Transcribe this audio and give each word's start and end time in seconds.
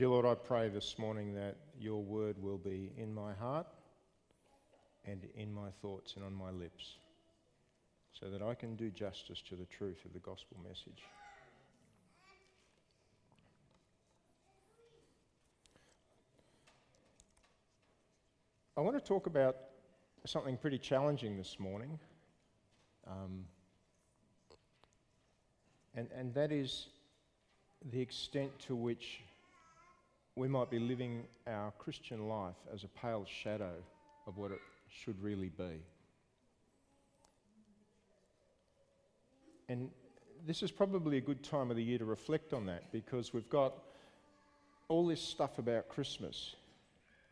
Dear 0.00 0.08
Lord, 0.08 0.24
I 0.24 0.34
pray 0.34 0.70
this 0.70 0.98
morning 0.98 1.34
that 1.34 1.56
your 1.78 2.02
word 2.02 2.42
will 2.42 2.56
be 2.56 2.90
in 2.96 3.12
my 3.14 3.34
heart 3.34 3.66
and 5.04 5.26
in 5.34 5.52
my 5.52 5.68
thoughts 5.82 6.14
and 6.16 6.24
on 6.24 6.32
my 6.32 6.50
lips 6.50 6.96
so 8.18 8.30
that 8.30 8.40
I 8.40 8.54
can 8.54 8.76
do 8.76 8.88
justice 8.88 9.42
to 9.50 9.56
the 9.56 9.66
truth 9.66 10.02
of 10.06 10.14
the 10.14 10.18
gospel 10.20 10.56
message. 10.66 11.02
I 18.78 18.80
want 18.80 18.96
to 18.96 19.04
talk 19.04 19.26
about 19.26 19.58
something 20.24 20.56
pretty 20.56 20.78
challenging 20.78 21.36
this 21.36 21.60
morning, 21.60 21.98
um, 23.06 23.44
and, 25.94 26.08
and 26.16 26.32
that 26.32 26.52
is 26.52 26.86
the 27.92 28.00
extent 28.00 28.58
to 28.60 28.74
which 28.74 29.20
we 30.36 30.48
might 30.48 30.70
be 30.70 30.78
living 30.78 31.24
our 31.46 31.72
Christian 31.78 32.28
life 32.28 32.56
as 32.72 32.84
a 32.84 32.88
pale 32.88 33.26
shadow 33.42 33.74
of 34.26 34.36
what 34.36 34.50
it 34.50 34.60
should 34.88 35.20
really 35.22 35.50
be. 35.50 35.82
And 39.68 39.90
this 40.46 40.62
is 40.62 40.70
probably 40.70 41.16
a 41.18 41.20
good 41.20 41.42
time 41.42 41.70
of 41.70 41.76
the 41.76 41.82
year 41.82 41.98
to 41.98 42.04
reflect 42.04 42.52
on 42.52 42.66
that 42.66 42.90
because 42.92 43.32
we've 43.32 43.48
got 43.48 43.74
all 44.88 45.06
this 45.06 45.20
stuff 45.20 45.58
about 45.58 45.88
Christmas. 45.88 46.56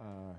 Uh, 0.00 0.34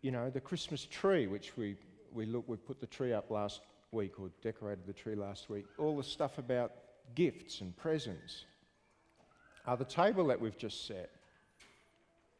you 0.00 0.10
know, 0.10 0.30
the 0.30 0.40
Christmas 0.40 0.86
tree, 0.90 1.26
which 1.26 1.56
we, 1.56 1.76
we 2.12 2.26
look, 2.26 2.48
we 2.48 2.56
put 2.56 2.80
the 2.80 2.86
tree 2.86 3.12
up 3.12 3.30
last 3.30 3.62
week 3.90 4.18
or 4.20 4.30
decorated 4.42 4.86
the 4.86 4.92
tree 4.92 5.14
last 5.14 5.48
week. 5.50 5.64
All 5.78 5.96
the 5.96 6.04
stuff 6.04 6.38
about 6.38 6.72
gifts 7.14 7.60
and 7.60 7.76
presents. 7.76 8.44
Uh, 9.66 9.76
the 9.76 9.84
table 9.84 10.26
that 10.26 10.40
we've 10.40 10.58
just 10.58 10.86
set. 10.86 11.10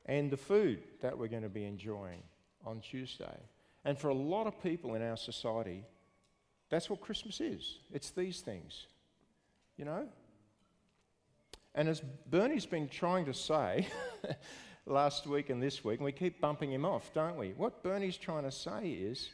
And 0.06 0.30
the 0.30 0.36
food 0.36 0.82
that 1.00 1.16
we're 1.16 1.28
going 1.28 1.44
to 1.44 1.48
be 1.48 1.64
enjoying 1.64 2.22
on 2.66 2.80
Tuesday. 2.80 3.38
And 3.84 3.98
for 3.98 4.08
a 4.08 4.14
lot 4.14 4.46
of 4.46 4.60
people 4.62 4.94
in 4.94 5.02
our 5.02 5.16
society, 5.16 5.84
that's 6.70 6.88
what 6.90 7.00
Christmas 7.00 7.40
is. 7.40 7.78
It's 7.92 8.10
these 8.10 8.40
things, 8.40 8.86
you 9.76 9.84
know? 9.84 10.08
And 11.74 11.88
as 11.88 12.02
Bernie's 12.30 12.66
been 12.66 12.88
trying 12.88 13.26
to 13.26 13.34
say 13.34 13.86
last 14.86 15.26
week 15.26 15.50
and 15.50 15.62
this 15.62 15.84
week, 15.84 15.98
and 15.98 16.04
we 16.04 16.12
keep 16.12 16.40
bumping 16.40 16.72
him 16.72 16.84
off, 16.84 17.12
don't 17.14 17.36
we? 17.36 17.50
What 17.56 17.82
Bernie's 17.82 18.16
trying 18.16 18.44
to 18.44 18.50
say 18.50 18.90
is 18.90 19.30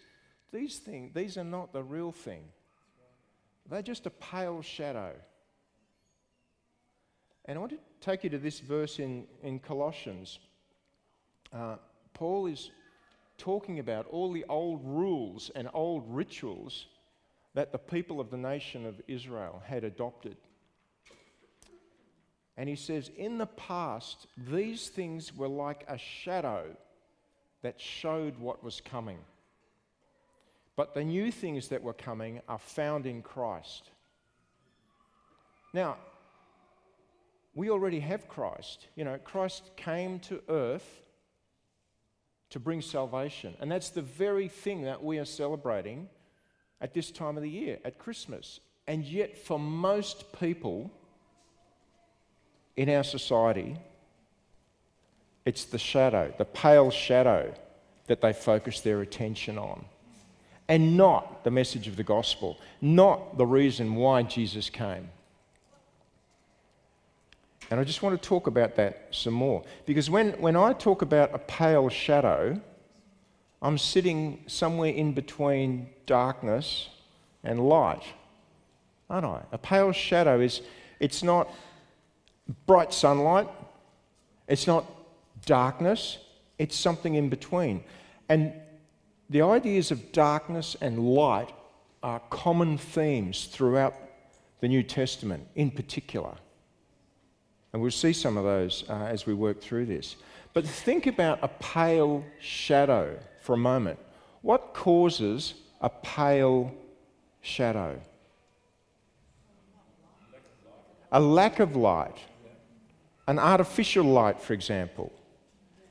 these 0.52 0.78
things, 0.78 1.12
these 1.14 1.36
are 1.36 1.44
not 1.44 1.72
the 1.72 1.82
real 1.82 2.12
thing. 2.12 2.44
They're 3.68 3.82
just 3.82 4.06
a 4.06 4.10
pale 4.10 4.62
shadow. 4.62 5.12
And 7.48 7.56
I 7.56 7.60
want 7.60 7.72
to 7.72 7.78
take 8.02 8.24
you 8.24 8.30
to 8.30 8.38
this 8.38 8.60
verse 8.60 8.98
in, 8.98 9.26
in 9.42 9.58
Colossians. 9.58 10.38
Uh, 11.50 11.76
Paul 12.12 12.46
is 12.46 12.70
talking 13.38 13.78
about 13.78 14.06
all 14.10 14.30
the 14.30 14.44
old 14.50 14.80
rules 14.84 15.50
and 15.54 15.66
old 15.72 16.04
rituals 16.14 16.86
that 17.54 17.72
the 17.72 17.78
people 17.78 18.20
of 18.20 18.30
the 18.30 18.36
nation 18.36 18.84
of 18.84 19.00
Israel 19.08 19.62
had 19.64 19.82
adopted. 19.82 20.36
And 22.58 22.68
he 22.68 22.76
says, 22.76 23.10
In 23.16 23.38
the 23.38 23.46
past, 23.46 24.26
these 24.36 24.88
things 24.88 25.34
were 25.34 25.48
like 25.48 25.86
a 25.88 25.96
shadow 25.96 26.76
that 27.62 27.80
showed 27.80 28.36
what 28.38 28.62
was 28.62 28.82
coming. 28.82 29.18
But 30.76 30.92
the 30.92 31.02
new 31.02 31.32
things 31.32 31.68
that 31.68 31.82
were 31.82 31.94
coming 31.94 32.42
are 32.46 32.58
found 32.58 33.06
in 33.06 33.22
Christ. 33.22 33.90
Now, 35.72 35.96
we 37.58 37.70
already 37.70 37.98
have 37.98 38.28
Christ. 38.28 38.86
You 38.94 39.04
know, 39.04 39.18
Christ 39.18 39.72
came 39.74 40.20
to 40.20 40.40
earth 40.48 40.88
to 42.50 42.60
bring 42.60 42.80
salvation. 42.80 43.56
And 43.58 43.68
that's 43.68 43.90
the 43.90 44.00
very 44.00 44.46
thing 44.46 44.82
that 44.82 45.02
we 45.02 45.18
are 45.18 45.24
celebrating 45.24 46.08
at 46.80 46.94
this 46.94 47.10
time 47.10 47.36
of 47.36 47.42
the 47.42 47.50
year, 47.50 47.80
at 47.84 47.98
Christmas. 47.98 48.60
And 48.86 49.04
yet, 49.04 49.36
for 49.36 49.58
most 49.58 50.32
people 50.38 50.92
in 52.76 52.88
our 52.88 53.02
society, 53.02 53.76
it's 55.44 55.64
the 55.64 55.78
shadow, 55.78 56.32
the 56.38 56.44
pale 56.44 56.92
shadow, 56.92 57.52
that 58.06 58.20
they 58.20 58.34
focus 58.34 58.82
their 58.82 59.00
attention 59.00 59.58
on. 59.58 59.84
And 60.68 60.96
not 60.96 61.42
the 61.42 61.50
message 61.50 61.88
of 61.88 61.96
the 61.96 62.04
gospel, 62.04 62.56
not 62.80 63.36
the 63.36 63.46
reason 63.46 63.96
why 63.96 64.22
Jesus 64.22 64.70
came. 64.70 65.08
And 67.70 67.78
I 67.78 67.84
just 67.84 68.02
want 68.02 68.20
to 68.20 68.28
talk 68.28 68.46
about 68.46 68.76
that 68.76 69.08
some 69.10 69.34
more. 69.34 69.62
Because 69.84 70.08
when, 70.08 70.32
when 70.40 70.56
I 70.56 70.72
talk 70.72 71.02
about 71.02 71.34
a 71.34 71.38
pale 71.38 71.88
shadow, 71.88 72.60
I'm 73.60 73.76
sitting 73.76 74.44
somewhere 74.46 74.92
in 74.92 75.12
between 75.12 75.90
darkness 76.06 76.88
and 77.44 77.68
light, 77.68 78.02
aren't 79.10 79.26
I? 79.26 79.42
A 79.52 79.58
pale 79.58 79.92
shadow 79.92 80.40
is, 80.40 80.62
it's 81.00 81.22
not 81.22 81.52
bright 82.66 82.94
sunlight, 82.94 83.48
it's 84.46 84.66
not 84.66 84.86
darkness, 85.44 86.18
it's 86.58 86.76
something 86.76 87.16
in 87.16 87.28
between. 87.28 87.84
And 88.28 88.52
the 89.28 89.42
ideas 89.42 89.90
of 89.90 90.12
darkness 90.12 90.76
and 90.80 90.98
light 90.98 91.52
are 92.02 92.20
common 92.30 92.78
themes 92.78 93.46
throughout 93.46 93.94
the 94.60 94.68
New 94.68 94.82
Testament 94.82 95.46
in 95.54 95.70
particular. 95.70 96.34
And 97.72 97.82
we'll 97.82 97.90
see 97.90 98.12
some 98.12 98.36
of 98.36 98.44
those 98.44 98.84
uh, 98.88 98.94
as 98.94 99.26
we 99.26 99.34
work 99.34 99.60
through 99.60 99.86
this. 99.86 100.16
But 100.54 100.66
think 100.66 101.06
about 101.06 101.38
a 101.42 101.48
pale 101.48 102.24
shadow 102.40 103.18
for 103.40 103.54
a 103.54 103.58
moment. 103.58 103.98
What 104.42 104.72
causes 104.72 105.54
a 105.80 105.90
pale 105.90 106.72
shadow? 107.42 108.00
A 111.12 111.20
lack 111.20 111.60
of 111.60 111.76
light. 111.76 112.16
An 113.26 113.38
artificial 113.38 114.04
light, 114.04 114.40
for 114.40 114.54
example. 114.54 115.12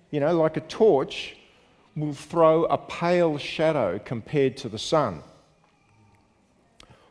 You 0.09 0.19
know, 0.19 0.35
like 0.35 0.57
a 0.57 0.61
torch 0.61 1.35
will 1.95 2.13
throw 2.13 2.65
a 2.65 2.77
pale 2.77 3.37
shadow 3.37 3.99
compared 4.03 4.57
to 4.57 4.69
the 4.69 4.79
sun. 4.79 5.21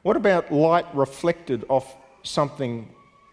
What 0.02 0.16
about 0.16 0.52
light 0.52 0.86
reflected 0.94 1.64
off 1.68 1.96
something 2.22 2.88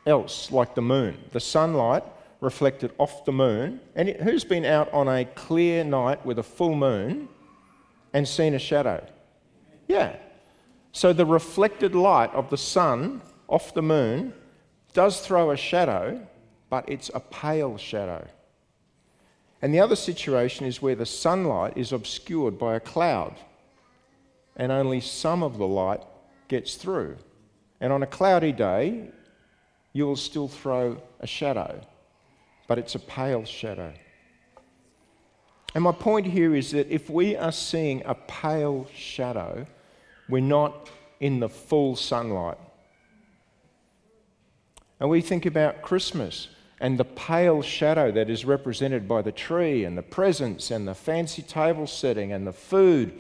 else, 0.06 0.52
like 0.52 0.76
the 0.76 0.82
moon. 0.82 1.18
The 1.32 1.40
sunlight 1.40 2.04
reflected 2.42 2.92
off 2.98 3.26
the 3.26 3.32
moon. 3.32 3.80
And 3.96 4.10
who's 4.10 4.44
been 4.44 4.66
out 4.66 4.92
on 4.94 5.08
a 5.08 5.26
clear 5.26 5.84
night 5.84 6.26
with 6.26 6.40
a 6.40 6.44
full 6.44 6.76
moon 6.76 7.30
and 8.14 8.28
seen 8.28 8.54
a 8.54 8.60
shadow? 8.60 9.06
Yeah. 9.88 10.16
So 10.92 11.14
the 11.14 11.26
reflected 11.26 11.96
light 11.96 12.32
of 12.34 12.50
the 12.50 12.58
sun 12.58 13.22
off 13.48 13.74
the 13.74 13.82
moon 13.82 14.34
does 14.94 15.22
throw 15.22 15.52
a 15.52 15.58
shadow, 15.58 16.26
but 16.70 16.88
it's 16.88 17.10
a 17.14 17.20
pale 17.20 17.78
shadow. 17.78 18.28
And 19.62 19.74
the 19.74 19.80
other 19.80 19.96
situation 19.96 20.66
is 20.66 20.82
where 20.82 20.96
the 20.96 21.06
sunlight 21.06 21.78
is 21.78 21.94
obscured 21.94 22.60
by 22.60 22.76
a 22.76 22.80
cloud 22.80 23.36
and 24.56 24.72
only 24.72 25.00
some 25.00 25.42
of 25.44 25.58
the 25.58 25.68
light 25.68 26.02
gets 26.48 26.76
through. 26.76 27.18
And 27.80 27.92
on 27.92 28.04
a 28.04 28.08
cloudy 28.08 28.52
day, 28.52 29.10
you 29.94 30.06
will 30.06 30.16
still 30.16 30.48
throw 30.48 31.02
a 31.20 31.28
shadow, 31.28 31.80
but 32.68 32.78
it's 32.80 32.96
a 32.96 33.00
pale 33.00 33.46
shadow. 33.46 33.94
And 35.76 35.84
my 35.84 35.92
point 35.92 36.28
here 36.28 36.56
is 36.56 36.72
that 36.72 36.90
if 36.90 37.10
we 37.10 37.36
are 37.36 37.52
seeing 37.52 38.04
a 38.06 38.16
pale 38.16 38.88
shadow, 38.94 39.66
we're 40.28 40.42
not 40.42 40.90
in 41.20 41.40
the 41.40 41.50
full 41.50 41.96
sunlight. 41.96 42.58
And 45.00 45.10
we 45.10 45.22
think 45.22 45.46
about 45.46 45.82
Christmas 45.82 46.50
and 46.80 47.00
the 47.00 47.06
pale 47.06 47.62
shadow 47.62 48.12
that 48.12 48.30
is 48.30 48.46
represented 48.46 49.08
by 49.08 49.22
the 49.22 49.32
tree 49.32 49.86
and 49.86 49.98
the 49.98 50.04
presents 50.04 50.70
and 50.70 50.88
the 50.88 50.94
fancy 50.94 51.42
table 51.42 51.88
setting 51.88 52.34
and 52.34 52.46
the 52.46 52.54
food, 52.54 53.14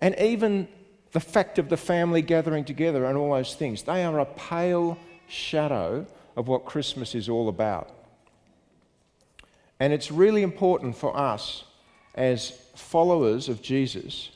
and 0.00 0.14
even 0.18 0.68
the 1.12 1.20
fact 1.20 1.58
of 1.58 1.68
the 1.68 1.76
family 1.76 2.22
gathering 2.22 2.64
together 2.64 3.04
and 3.04 3.16
all 3.16 3.32
those 3.32 3.54
things. 3.54 3.82
They 3.82 4.04
are 4.04 4.18
a 4.18 4.24
pale 4.24 4.98
shadow 5.32 6.06
of 6.36 6.48
what 6.48 6.64
Christmas 6.64 7.14
is 7.14 7.28
all 7.28 7.48
about. 7.48 7.90
And 9.80 9.92
it's 9.92 10.10
really 10.10 10.42
important 10.42 10.96
for 10.96 11.16
us 11.16 11.64
as 12.14 12.50
followers 12.76 13.48
of 13.48 13.62
Jesus 13.62 14.30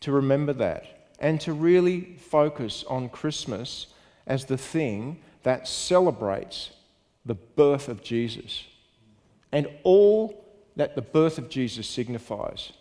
to 0.00 0.12
remember 0.12 0.52
that 0.52 1.08
and 1.18 1.40
to 1.40 1.52
really 1.52 2.16
focus 2.18 2.84
on 2.88 3.08
Christmas 3.08 3.86
as 4.26 4.44
the 4.44 4.58
thing 4.58 5.18
that 5.42 5.66
celebrates 5.66 6.70
the 7.24 7.34
birth 7.34 7.88
of 7.88 8.02
Jesus 8.02 8.64
and 9.50 9.68
all 9.82 10.44
that 10.76 10.94
the 10.94 11.02
birth 11.02 11.38
of 11.38 11.48
Jesus 11.48 11.86
signifies. 11.86 12.72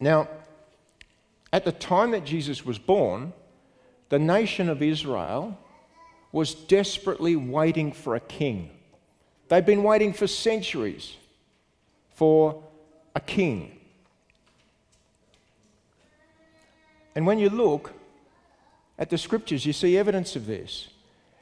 Now, 0.00 0.28
at 1.52 1.64
the 1.64 1.72
time 1.72 2.12
that 2.12 2.24
Jesus 2.24 2.64
was 2.64 2.78
born, 2.78 3.32
the 4.10 4.18
nation 4.18 4.68
of 4.68 4.82
Israel 4.82 5.56
was 6.32 6.54
desperately 6.54 7.34
waiting 7.36 7.92
for 7.92 8.14
a 8.14 8.20
king. 8.20 8.70
They'd 9.48 9.66
been 9.66 9.82
waiting 9.82 10.12
for 10.12 10.26
centuries 10.26 11.16
for 12.14 12.62
a 13.14 13.20
king. 13.20 13.78
And 17.14 17.26
when 17.26 17.38
you 17.38 17.50
look 17.50 17.92
at 18.98 19.10
the 19.10 19.18
scriptures, 19.18 19.64
you 19.64 19.72
see 19.72 19.96
evidence 19.96 20.36
of 20.36 20.46
this. 20.46 20.88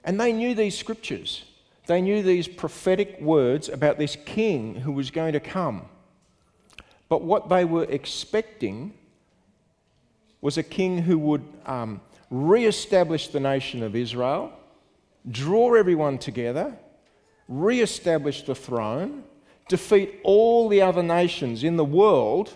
And 0.04 0.18
they 0.18 0.32
knew 0.32 0.54
these 0.54 0.78
scriptures. 0.78 1.44
They 1.86 2.00
knew 2.00 2.22
these 2.22 2.48
prophetic 2.48 3.20
words 3.20 3.68
about 3.68 3.98
this 3.98 4.16
king 4.24 4.76
who 4.76 4.92
was 4.92 5.10
going 5.10 5.32
to 5.32 5.40
come. 5.40 5.86
But 7.08 7.22
what 7.22 7.48
they 7.48 7.64
were 7.64 7.84
expecting 7.84 8.94
was 10.40 10.56
a 10.56 10.62
king 10.62 10.98
who 10.98 11.18
would 11.18 11.44
um, 11.66 12.00
re 12.30 12.66
establish 12.66 13.28
the 13.28 13.40
nation 13.40 13.82
of 13.82 13.96
Israel, 13.96 14.52
draw 15.30 15.74
everyone 15.74 16.18
together, 16.18 16.76
re 17.48 17.80
establish 17.80 18.42
the 18.42 18.54
throne, 18.54 19.24
defeat 19.68 20.20
all 20.24 20.68
the 20.68 20.82
other 20.82 21.02
nations 21.02 21.64
in 21.64 21.76
the 21.76 21.84
world, 21.84 22.54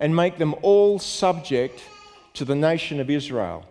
and 0.00 0.14
make 0.14 0.38
them 0.38 0.54
all 0.62 0.98
subject 0.98 1.82
to 2.34 2.44
the 2.44 2.54
nation 2.54 3.00
of 3.00 3.10
Israel 3.10 3.64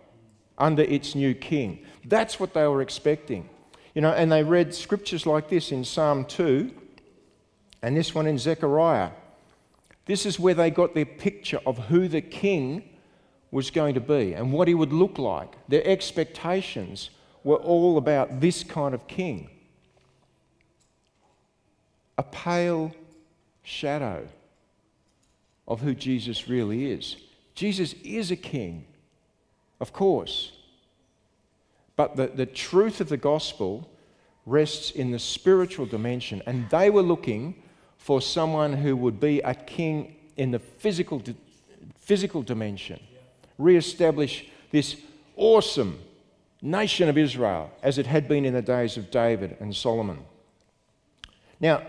under 0.58 0.82
its 0.82 1.14
new 1.14 1.34
king. 1.34 1.84
That's 2.04 2.38
what 2.38 2.54
they 2.54 2.66
were 2.66 2.82
expecting. 2.82 3.48
You 3.94 4.00
know, 4.00 4.12
and 4.12 4.32
they 4.32 4.42
read 4.42 4.74
scriptures 4.74 5.26
like 5.26 5.48
this 5.48 5.72
in 5.72 5.84
Psalm 5.84 6.24
2 6.24 6.70
and 7.82 7.96
this 7.96 8.14
one 8.14 8.26
in 8.26 8.38
Zechariah. 8.38 9.10
This 10.06 10.24
is 10.24 10.38
where 10.38 10.54
they 10.54 10.70
got 10.70 10.94
their 10.94 11.04
picture 11.04 11.60
of 11.66 11.78
who 11.78 12.08
the 12.08 12.20
king 12.20 12.88
was 13.52 13.70
going 13.70 13.94
to 13.94 14.00
be 14.00 14.32
and 14.32 14.52
what 14.52 14.66
he 14.66 14.74
would 14.74 14.92
look 14.92 15.18
like. 15.18 15.54
Their 15.68 15.86
expectations 15.86 17.10
were 17.44 17.56
all 17.56 17.98
about 17.98 18.40
this 18.40 18.64
kind 18.64 18.94
of 18.94 19.06
king. 19.06 19.48
A 22.18 22.24
pale 22.24 22.92
shadow 23.62 24.26
of 25.68 25.80
who 25.80 25.94
Jesus 25.94 26.48
really 26.48 26.90
is. 26.90 27.16
Jesus 27.54 27.94
is 28.02 28.30
a 28.30 28.36
king, 28.36 28.86
of 29.80 29.92
course. 29.92 30.52
But 31.94 32.16
the, 32.16 32.28
the 32.28 32.46
truth 32.46 33.00
of 33.00 33.08
the 33.08 33.16
gospel 33.16 33.88
rests 34.46 34.90
in 34.90 35.12
the 35.12 35.18
spiritual 35.18 35.86
dimension, 35.86 36.42
and 36.46 36.68
they 36.70 36.90
were 36.90 37.02
looking 37.02 37.62
for 37.98 38.20
someone 38.20 38.72
who 38.72 38.96
would 38.96 39.20
be 39.20 39.40
a 39.40 39.54
king 39.54 40.16
in 40.36 40.50
the 40.50 40.58
physical, 40.58 41.22
physical 42.00 42.42
dimension, 42.42 42.98
re 43.58 43.76
establish 43.76 44.46
this 44.70 44.96
awesome 45.36 45.98
nation 46.60 47.08
of 47.08 47.18
Israel 47.18 47.70
as 47.82 47.98
it 47.98 48.06
had 48.06 48.28
been 48.28 48.44
in 48.44 48.54
the 48.54 48.62
days 48.62 48.96
of 48.96 49.10
David 49.10 49.56
and 49.60 49.74
Solomon. 49.74 50.18
Now, 51.60 51.82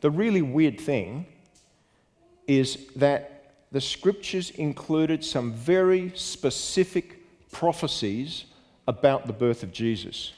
the 0.00 0.10
really 0.10 0.42
weird 0.42 0.80
thing 0.80 1.26
is 2.46 2.86
that 2.96 3.54
the 3.72 3.80
scriptures 3.80 4.50
included 4.50 5.24
some 5.24 5.52
very 5.52 6.12
specific 6.14 7.20
prophecies 7.52 8.46
about 8.86 9.26
the 9.26 9.32
birth 9.32 9.62
of 9.62 9.72
Jesus. 9.72 10.32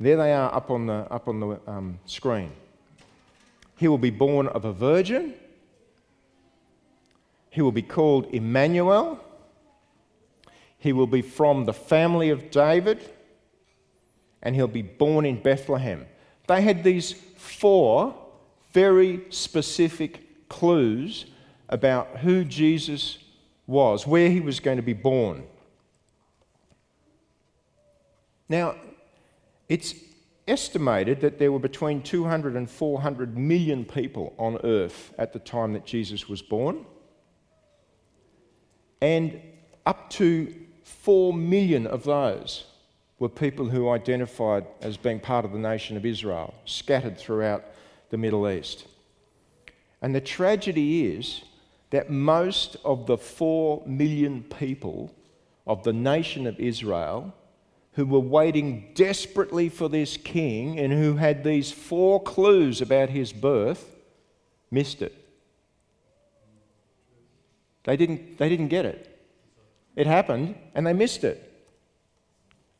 There 0.00 0.16
they 0.16 0.32
are 0.32 0.52
up 0.54 0.70
on 0.70 0.86
the, 0.86 1.06
up 1.10 1.28
on 1.28 1.40
the 1.40 1.60
um, 1.66 1.98
screen. 2.06 2.52
He 3.76 3.88
will 3.88 3.98
be 3.98 4.10
born 4.10 4.46
of 4.48 4.64
a 4.64 4.72
virgin. 4.72 5.34
He 7.50 7.60
will 7.60 7.72
be 7.72 7.82
called 7.82 8.26
Emmanuel. 8.32 9.20
He 10.82 10.92
will 10.92 11.06
be 11.06 11.22
from 11.22 11.64
the 11.64 11.72
family 11.72 12.30
of 12.30 12.50
David. 12.50 13.08
And 14.42 14.56
he'll 14.56 14.66
be 14.66 14.82
born 14.82 15.24
in 15.24 15.40
Bethlehem. 15.40 16.06
They 16.48 16.60
had 16.60 16.82
these 16.82 17.12
four 17.12 18.16
very 18.72 19.22
specific 19.30 20.48
clues 20.48 21.26
about 21.68 22.18
who 22.18 22.44
Jesus 22.44 23.18
was, 23.68 24.08
where 24.08 24.28
he 24.28 24.40
was 24.40 24.58
going 24.58 24.78
to 24.78 24.82
be 24.82 24.92
born. 24.92 25.44
Now, 28.48 28.74
it's 29.68 29.94
estimated 30.48 31.20
that 31.20 31.38
there 31.38 31.52
were 31.52 31.60
between 31.60 32.02
200 32.02 32.56
and 32.56 32.68
400 32.68 33.38
million 33.38 33.84
people 33.84 34.34
on 34.36 34.58
earth 34.64 35.14
at 35.16 35.32
the 35.32 35.38
time 35.38 35.74
that 35.74 35.86
Jesus 35.86 36.28
was 36.28 36.42
born. 36.42 36.84
And 39.00 39.40
up 39.86 40.10
to 40.10 40.52
4 40.92 41.32
million 41.32 41.86
of 41.86 42.04
those 42.04 42.64
were 43.18 43.28
people 43.28 43.68
who 43.68 43.90
identified 43.90 44.66
as 44.80 44.96
being 44.96 45.20
part 45.20 45.44
of 45.44 45.52
the 45.52 45.58
nation 45.58 45.96
of 45.96 46.04
Israel, 46.04 46.54
scattered 46.64 47.16
throughout 47.18 47.64
the 48.10 48.16
Middle 48.16 48.48
East. 48.48 48.86
And 50.00 50.14
the 50.14 50.20
tragedy 50.20 51.06
is 51.14 51.42
that 51.90 52.10
most 52.10 52.76
of 52.84 53.06
the 53.06 53.18
4 53.18 53.82
million 53.86 54.42
people 54.42 55.14
of 55.66 55.84
the 55.84 55.92
nation 55.92 56.46
of 56.46 56.58
Israel 56.58 57.32
who 57.92 58.06
were 58.06 58.18
waiting 58.18 58.90
desperately 58.94 59.68
for 59.68 59.88
this 59.88 60.16
king 60.16 60.78
and 60.78 60.92
who 60.92 61.16
had 61.16 61.44
these 61.44 61.70
four 61.70 62.22
clues 62.22 62.80
about 62.80 63.10
his 63.10 63.32
birth 63.32 63.96
missed 64.70 65.02
it. 65.02 65.14
They 67.84 67.96
didn't, 67.96 68.38
they 68.38 68.48
didn't 68.48 68.68
get 68.68 68.86
it. 68.86 69.11
It 69.96 70.06
happened 70.06 70.56
and 70.74 70.86
they 70.86 70.92
missed 70.92 71.24
it. 71.24 71.48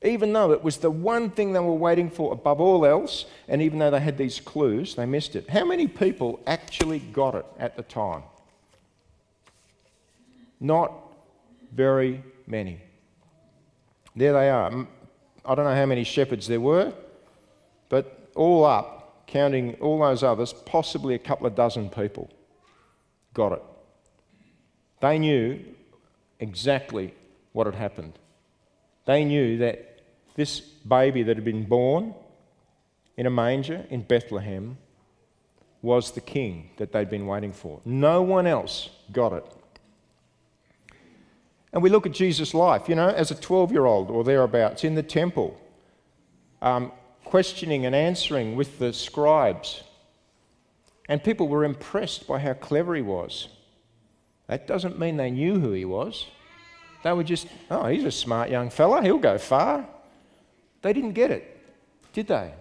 Even 0.04 0.32
though 0.32 0.50
it 0.50 0.64
was 0.64 0.78
the 0.78 0.90
one 0.90 1.30
thing 1.30 1.52
they 1.52 1.60
were 1.60 1.74
waiting 1.74 2.10
for 2.10 2.32
above 2.32 2.60
all 2.60 2.84
else, 2.84 3.26
and 3.46 3.62
even 3.62 3.78
though 3.78 3.90
they 3.90 4.00
had 4.00 4.18
these 4.18 4.40
clues, 4.40 4.96
they 4.96 5.06
missed 5.06 5.36
it. 5.36 5.48
How 5.48 5.64
many 5.64 5.86
people 5.86 6.40
actually 6.46 6.98
got 6.98 7.36
it 7.36 7.46
at 7.58 7.76
the 7.76 7.82
time? 7.82 8.24
Not 10.58 10.92
very 11.72 12.22
many. 12.46 12.80
There 14.16 14.32
they 14.32 14.50
are. 14.50 14.86
I 15.44 15.54
don't 15.54 15.64
know 15.64 15.74
how 15.74 15.86
many 15.86 16.04
shepherds 16.04 16.48
there 16.48 16.60
were, 16.60 16.92
but 17.88 18.28
all 18.34 18.64
up, 18.64 19.26
counting 19.26 19.74
all 19.74 20.00
those 20.00 20.22
others, 20.22 20.52
possibly 20.52 21.14
a 21.14 21.18
couple 21.18 21.46
of 21.46 21.54
dozen 21.54 21.88
people 21.88 22.28
got 23.34 23.52
it. 23.52 23.62
They 25.00 25.18
knew 25.18 25.60
exactly 26.42 27.14
what 27.52 27.66
had 27.66 27.76
happened. 27.76 28.18
They 29.06 29.24
knew 29.24 29.58
that 29.58 30.00
this 30.34 30.60
baby 30.60 31.22
that 31.22 31.36
had 31.36 31.44
been 31.44 31.64
born 31.64 32.14
in 33.16 33.26
a 33.26 33.30
manger 33.30 33.86
in 33.88 34.02
Bethlehem 34.02 34.76
was 35.80 36.12
the 36.12 36.20
king 36.20 36.70
that 36.76 36.92
they'd 36.92 37.08
been 37.10 37.26
waiting 37.26 37.52
for. 37.52 37.80
No 37.84 38.22
one 38.22 38.46
else 38.46 38.90
got 39.12 39.32
it. 39.32 39.44
And 41.72 41.82
we 41.82 41.90
look 41.90 42.06
at 42.06 42.12
Jesus' 42.12 42.54
life, 42.54 42.88
you 42.88 42.94
know, 42.94 43.08
as 43.08 43.30
a 43.30 43.34
12 43.34 43.72
year 43.72 43.86
old 43.86 44.10
or 44.10 44.24
thereabouts 44.24 44.84
in 44.84 44.94
the 44.94 45.02
temple, 45.02 45.58
um, 46.60 46.92
questioning 47.24 47.86
and 47.86 47.94
answering 47.94 48.56
with 48.56 48.78
the 48.78 48.92
scribes. 48.92 49.82
And 51.08 51.22
people 51.22 51.48
were 51.48 51.64
impressed 51.64 52.26
by 52.26 52.38
how 52.38 52.52
clever 52.54 52.94
he 52.94 53.02
was. 53.02 53.48
That 54.52 54.66
doesn't 54.66 54.98
mean 54.98 55.16
they 55.16 55.30
knew 55.30 55.58
who 55.58 55.72
he 55.72 55.86
was. 55.86 56.26
They 57.02 57.12
were 57.14 57.24
just, 57.24 57.46
oh, 57.70 57.86
he's 57.86 58.04
a 58.04 58.10
smart 58.10 58.50
young 58.50 58.68
fella, 58.68 59.00
he'll 59.02 59.16
go 59.16 59.38
far. 59.38 59.88
They 60.82 60.92
didn't 60.92 61.12
get 61.12 61.30
it, 61.30 61.58
did 62.12 62.28
they? 62.28 62.52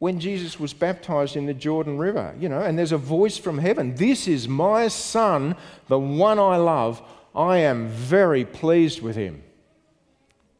when 0.00 0.18
Jesus 0.20 0.60
was 0.60 0.74
baptized 0.74 1.34
in 1.36 1.46
the 1.46 1.54
Jordan 1.54 1.96
River, 1.96 2.34
you 2.38 2.48
know, 2.48 2.60
and 2.60 2.76
there's 2.76 2.92
a 2.92 2.98
voice 2.98 3.38
from 3.38 3.56
heaven 3.56 3.94
This 3.94 4.28
is 4.28 4.48
my 4.48 4.88
son, 4.88 5.56
the 5.88 5.98
one 5.98 6.38
I 6.38 6.56
love. 6.56 7.00
I 7.34 7.58
am 7.58 7.88
very 7.88 8.44
pleased 8.44 9.00
with 9.00 9.16
him. 9.16 9.42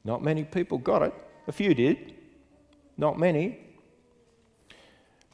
Not 0.02 0.22
many 0.22 0.44
people 0.44 0.78
got 0.78 1.02
it. 1.02 1.12
A 1.46 1.52
few 1.52 1.74
did, 1.74 2.14
not 2.96 3.18
many. 3.18 3.58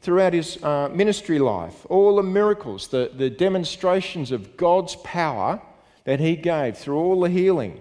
Throughout 0.01 0.33
his 0.33 0.63
uh, 0.63 0.89
ministry 0.91 1.39
life, 1.39 1.85
all 1.89 2.17
the 2.17 2.23
miracles, 2.23 2.89
the, 2.89 3.11
the 3.15 3.31
demonstrations 3.31 4.31
of 4.31 4.57
God's 4.57 4.97
power 4.97 5.61
that 6.05 6.21
he 6.21 6.37
gave 6.37 6.79
through 6.79 6.99
all 6.99 7.21
the 7.21 7.29
healing, 7.29 7.81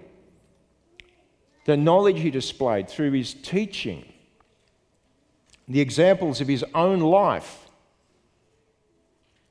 the 1.64 1.76
knowledge 1.76 2.20
he 2.20 2.30
displayed 2.30 2.88
through 2.88 3.12
his 3.12 3.34
teaching, 3.34 4.04
the 5.68 5.80
examples 5.80 6.40
of 6.40 6.48
his 6.48 6.64
own 6.74 7.00
life, 7.00 7.68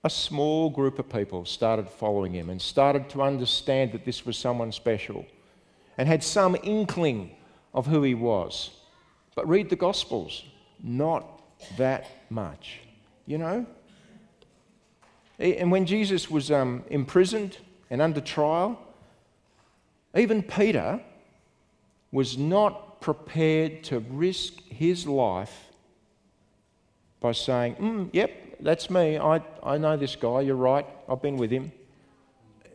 a 0.04 0.10
small 0.10 0.70
group 0.70 1.00
of 1.00 1.10
people 1.10 1.46
started 1.46 1.90
following 1.90 2.34
him 2.34 2.50
and 2.50 2.62
started 2.62 3.10
to 3.10 3.22
understand 3.22 3.92
that 3.92 4.06
this 4.06 4.26
was 4.26 4.38
someone 4.38 4.72
special 4.72 5.26
and 5.98 6.08
had 6.08 6.24
some 6.24 6.56
inkling 6.64 7.32
of 7.74 7.88
who 7.88 8.04
he 8.04 8.14
was. 8.14 8.72
But 9.36 9.48
read 9.48 9.70
the 9.70 9.76
Gospels, 9.76 10.44
not 10.82 11.37
that 11.78 12.08
much, 12.30 12.80
you 13.26 13.38
know? 13.38 13.66
And 15.40 15.72
when 15.72 15.86
Jesus 15.86 16.30
was 16.32 16.50
um, 16.52 16.84
imprisoned 16.90 17.58
and 17.90 18.02
under 18.02 18.22
trial, 18.22 18.80
even 20.16 20.42
Peter 20.42 21.00
was 22.12 22.38
not 22.38 23.02
prepared 23.02 23.84
to 23.84 24.00
risk 24.00 24.62
his 24.64 25.06
life 25.06 25.66
by 27.20 27.32
saying, 27.32 27.76
mm, 27.76 28.10
Yep, 28.14 28.32
that's 28.60 28.90
me. 28.90 29.18
I, 29.18 29.42
I 29.64 29.78
know 29.78 29.98
this 29.98 30.16
guy. 30.16 30.42
You're 30.42 30.56
right. 30.56 30.86
I've 31.08 31.22
been 31.22 31.38
with 31.38 31.52
him. 31.52 31.72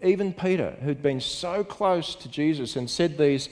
Even 0.03 0.33
Peter, 0.33 0.77
who'd 0.83 1.03
been 1.03 1.21
so 1.21 1.65
close 1.65 2.15
to 2.17 2.29
Jesus 2.29 2.77
and 2.77 2.89
said 2.89 3.19
these 3.19 3.49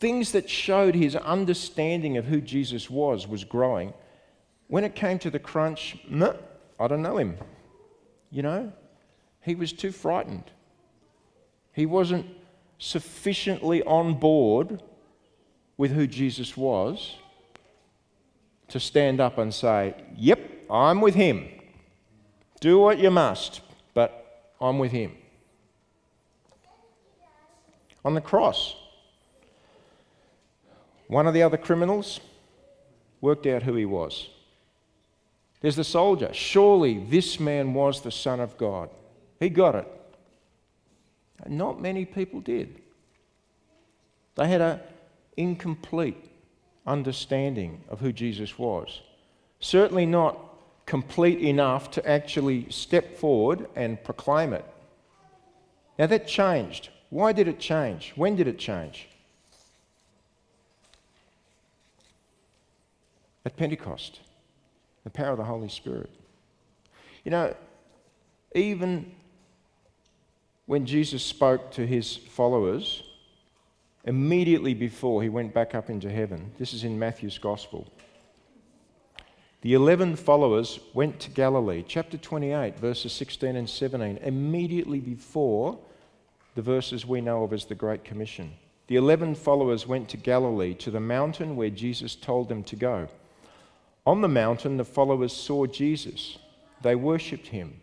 things 0.00 0.32
that 0.32 0.50
showed 0.50 0.94
his 0.94 1.16
understanding 1.16 2.16
of 2.16 2.26
who 2.26 2.40
Jesus 2.40 2.90
was, 2.90 3.26
was 3.26 3.44
growing. 3.44 3.92
When 4.68 4.84
it 4.84 4.94
came 4.94 5.18
to 5.20 5.30
the 5.30 5.38
crunch, 5.38 5.96
I 6.10 6.88
don't 6.88 7.02
know 7.02 7.18
him. 7.18 7.36
You 8.30 8.42
know, 8.42 8.72
he 9.40 9.54
was 9.54 9.72
too 9.72 9.92
frightened. 9.92 10.50
He 11.72 11.86
wasn't 11.86 12.26
sufficiently 12.78 13.82
on 13.84 14.14
board 14.14 14.82
with 15.76 15.92
who 15.92 16.06
Jesus 16.06 16.56
was 16.56 17.16
to 18.68 18.80
stand 18.80 19.20
up 19.20 19.38
and 19.38 19.54
say, 19.54 19.94
Yep, 20.16 20.40
I'm 20.70 21.00
with 21.00 21.14
him. 21.14 21.48
Do 22.60 22.78
what 22.78 22.98
you 22.98 23.10
must, 23.10 23.60
but 23.94 24.52
I'm 24.60 24.78
with 24.78 24.90
him. 24.90 25.12
On 28.04 28.14
the 28.14 28.20
cross, 28.20 28.74
one 31.08 31.26
of 31.26 31.34
the 31.34 31.42
other 31.42 31.56
criminals 31.56 32.20
worked 33.20 33.46
out 33.46 33.62
who 33.62 33.74
he 33.74 33.84
was. 33.84 34.28
There's 35.66 35.74
the 35.74 35.82
soldier. 35.82 36.30
Surely 36.32 37.00
this 37.00 37.40
man 37.40 37.74
was 37.74 38.00
the 38.00 38.12
Son 38.12 38.38
of 38.38 38.56
God. 38.56 38.88
He 39.40 39.48
got 39.48 39.74
it. 39.74 39.88
Not 41.48 41.82
many 41.82 42.04
people 42.04 42.38
did. 42.38 42.80
They 44.36 44.46
had 44.46 44.60
an 44.60 44.78
incomplete 45.36 46.24
understanding 46.86 47.82
of 47.88 47.98
who 47.98 48.12
Jesus 48.12 48.56
was. 48.56 49.00
Certainly 49.58 50.06
not 50.06 50.38
complete 50.86 51.40
enough 51.40 51.90
to 51.90 52.08
actually 52.08 52.70
step 52.70 53.16
forward 53.16 53.66
and 53.74 54.00
proclaim 54.04 54.52
it. 54.52 54.64
Now 55.98 56.06
that 56.06 56.28
changed. 56.28 56.90
Why 57.10 57.32
did 57.32 57.48
it 57.48 57.58
change? 57.58 58.12
When 58.14 58.36
did 58.36 58.46
it 58.46 58.60
change? 58.60 59.08
At 63.44 63.56
Pentecost, 63.56 64.20
the 65.06 65.10
power 65.10 65.30
of 65.30 65.38
the 65.38 65.44
Holy 65.44 65.68
Spirit. 65.68 66.10
You 67.24 67.30
know, 67.30 67.54
even 68.56 69.14
when 70.66 70.84
Jesus 70.84 71.22
spoke 71.22 71.70
to 71.74 71.86
his 71.86 72.16
followers, 72.16 73.04
immediately 74.02 74.74
before 74.74 75.22
he 75.22 75.28
went 75.28 75.54
back 75.54 75.76
up 75.76 75.90
into 75.90 76.10
heaven, 76.10 76.50
this 76.58 76.74
is 76.74 76.82
in 76.82 76.98
Matthew's 76.98 77.38
Gospel, 77.38 77.86
the 79.60 79.74
11 79.74 80.16
followers 80.16 80.80
went 80.92 81.20
to 81.20 81.30
Galilee, 81.30 81.84
chapter 81.86 82.18
28, 82.18 82.76
verses 82.76 83.12
16 83.12 83.54
and 83.54 83.70
17, 83.70 84.18
immediately 84.24 84.98
before 84.98 85.78
the 86.56 86.62
verses 86.62 87.06
we 87.06 87.20
know 87.20 87.44
of 87.44 87.52
as 87.52 87.64
the 87.64 87.76
Great 87.76 88.02
Commission. 88.02 88.54
The 88.88 88.96
11 88.96 89.36
followers 89.36 89.86
went 89.86 90.08
to 90.08 90.16
Galilee, 90.16 90.74
to 90.74 90.90
the 90.90 90.98
mountain 90.98 91.54
where 91.54 91.70
Jesus 91.70 92.16
told 92.16 92.48
them 92.48 92.64
to 92.64 92.74
go. 92.74 93.08
On 94.06 94.20
the 94.20 94.28
mountain, 94.28 94.76
the 94.76 94.84
followers 94.84 95.32
saw 95.32 95.66
Jesus. 95.66 96.38
They 96.82 96.94
worshipped 96.94 97.48
him. 97.48 97.80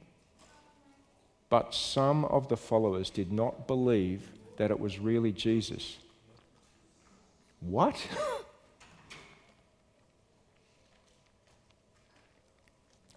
But 1.49 1.75
some 1.75 2.23
of 2.25 2.47
the 2.47 2.57
followers 2.57 3.09
did 3.09 3.31
not 3.31 3.67
believe 3.67 4.31
that 4.57 4.71
it 4.71 4.79
was 4.79 4.97
really 4.99 5.31
Jesus. 5.31 5.97
What? 7.59 7.95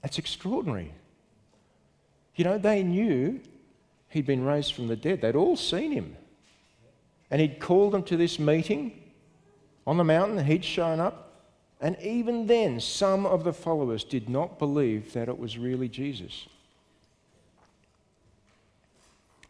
That's 0.03 0.19
extraordinary. 0.19 0.93
You 2.35 2.45
know, 2.45 2.59
they 2.59 2.83
knew 2.83 3.41
he'd 4.11 4.27
been 4.27 4.45
raised 4.45 4.75
from 4.75 4.89
the 4.89 4.97
dead, 4.97 5.21
they'd 5.21 5.37
all 5.37 5.57
seen 5.57 5.93
him. 5.93 6.17
And 7.31 7.41
he'd 7.41 7.59
called 7.59 7.93
them 7.93 8.03
to 8.05 8.17
this 8.17 8.39
meeting 8.39 9.03
on 9.87 9.97
the 9.97 10.05
mountain, 10.05 10.45
he'd 10.45 10.65
shown 10.65 11.01
up. 11.01 11.26
And 11.81 11.97
even 12.01 12.47
then, 12.47 12.81
some 12.81 13.27
of 13.27 13.45
the 13.45 13.53
followers 13.53 14.03
did 14.03 14.29
not 14.29 14.59
believe 14.59 15.13
that 15.13 15.29
it 15.29 15.39
was 15.39 15.59
really 15.59 15.89
Jesus. 15.89 16.47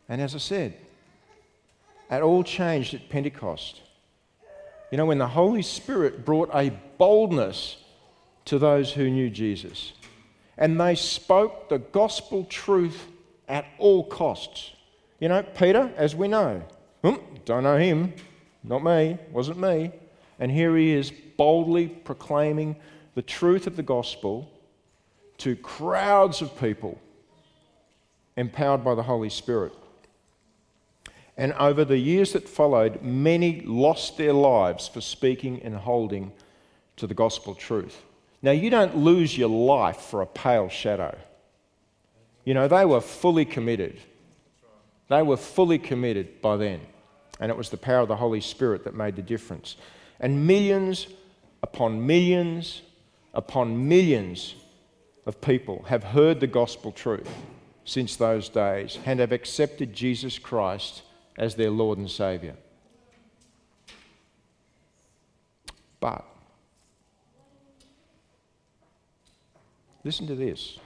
And 0.08 0.20
as 0.20 0.34
I 0.34 0.38
said, 0.38 0.74
it 2.10 2.22
all 2.22 2.42
changed 2.42 2.94
at 2.94 3.08
Pentecost. 3.08 3.80
You 4.90 4.98
know, 4.98 5.06
when 5.06 5.18
the 5.18 5.28
Holy 5.28 5.62
Spirit 5.62 6.24
brought 6.24 6.50
a 6.54 6.70
boldness 6.98 7.76
to 8.46 8.58
those 8.58 8.92
who 8.92 9.10
knew 9.10 9.30
Jesus, 9.30 9.92
and 10.56 10.80
they 10.80 10.94
spoke 10.94 11.68
the 11.68 11.78
gospel 11.78 12.44
truth 12.44 13.06
at 13.48 13.66
all 13.78 14.04
costs. 14.04 14.70
You 15.20 15.28
know, 15.28 15.42
Peter, 15.42 15.92
as 15.96 16.14
we 16.14 16.28
know, 16.28 16.62
hmm, 17.02 17.16
don't 17.44 17.64
know 17.64 17.76
him, 17.76 18.14
not 18.62 18.82
me, 18.82 19.18
wasn't 19.32 19.58
me. 19.58 19.92
And 20.38 20.50
here 20.50 20.76
he 20.76 20.92
is 20.92 21.10
boldly 21.36 21.88
proclaiming 21.88 22.76
the 23.14 23.22
truth 23.22 23.66
of 23.66 23.76
the 23.76 23.82
gospel 23.82 24.50
to 25.38 25.56
crowds 25.56 26.42
of 26.42 26.58
people 26.58 27.00
empowered 28.36 28.84
by 28.84 28.94
the 28.94 29.02
Holy 29.02 29.30
Spirit. 29.30 29.72
And 31.36 31.52
over 31.54 31.84
the 31.84 31.98
years 31.98 32.32
that 32.32 32.48
followed, 32.48 33.02
many 33.02 33.60
lost 33.62 34.16
their 34.16 34.32
lives 34.32 34.88
for 34.88 35.00
speaking 35.00 35.62
and 35.62 35.74
holding 35.74 36.32
to 36.96 37.06
the 37.06 37.14
gospel 37.14 37.54
truth. 37.54 38.02
Now, 38.42 38.52
you 38.52 38.70
don't 38.70 38.96
lose 38.96 39.36
your 39.36 39.48
life 39.48 39.98
for 39.98 40.22
a 40.22 40.26
pale 40.26 40.68
shadow. 40.68 41.16
You 42.44 42.54
know, 42.54 42.68
they 42.68 42.84
were 42.84 43.00
fully 43.00 43.44
committed. 43.44 43.98
They 45.08 45.22
were 45.22 45.36
fully 45.36 45.78
committed 45.78 46.40
by 46.40 46.56
then. 46.56 46.80
And 47.38 47.50
it 47.50 47.56
was 47.56 47.68
the 47.68 47.76
power 47.76 48.00
of 48.00 48.08
the 48.08 48.16
Holy 48.16 48.40
Spirit 48.40 48.84
that 48.84 48.94
made 48.94 49.16
the 49.16 49.22
difference. 49.22 49.76
And 50.20 50.46
millions 50.46 51.06
upon 51.62 52.06
millions 52.06 52.82
upon 53.34 53.86
millions 53.88 54.54
of 55.26 55.40
people 55.40 55.84
have 55.88 56.02
heard 56.02 56.40
the 56.40 56.46
gospel 56.46 56.90
truth 56.90 57.28
since 57.84 58.16
those 58.16 58.48
days 58.48 58.98
and 59.04 59.20
have 59.20 59.32
accepted 59.32 59.92
Jesus 59.92 60.38
Christ 60.38 61.02
as 61.38 61.54
their 61.54 61.70
Lord 61.70 61.98
and 61.98 62.10
Saviour. 62.10 62.54
But, 66.00 66.24
listen 70.04 70.26
to 70.26 70.34
this. 70.34 70.78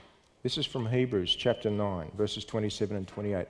This 0.43 0.57
is 0.57 0.65
from 0.65 0.87
Hebrews 0.87 1.35
chapter 1.35 1.69
9, 1.69 2.11
verses 2.17 2.43
27 2.45 2.97
and 2.97 3.07
28. 3.07 3.47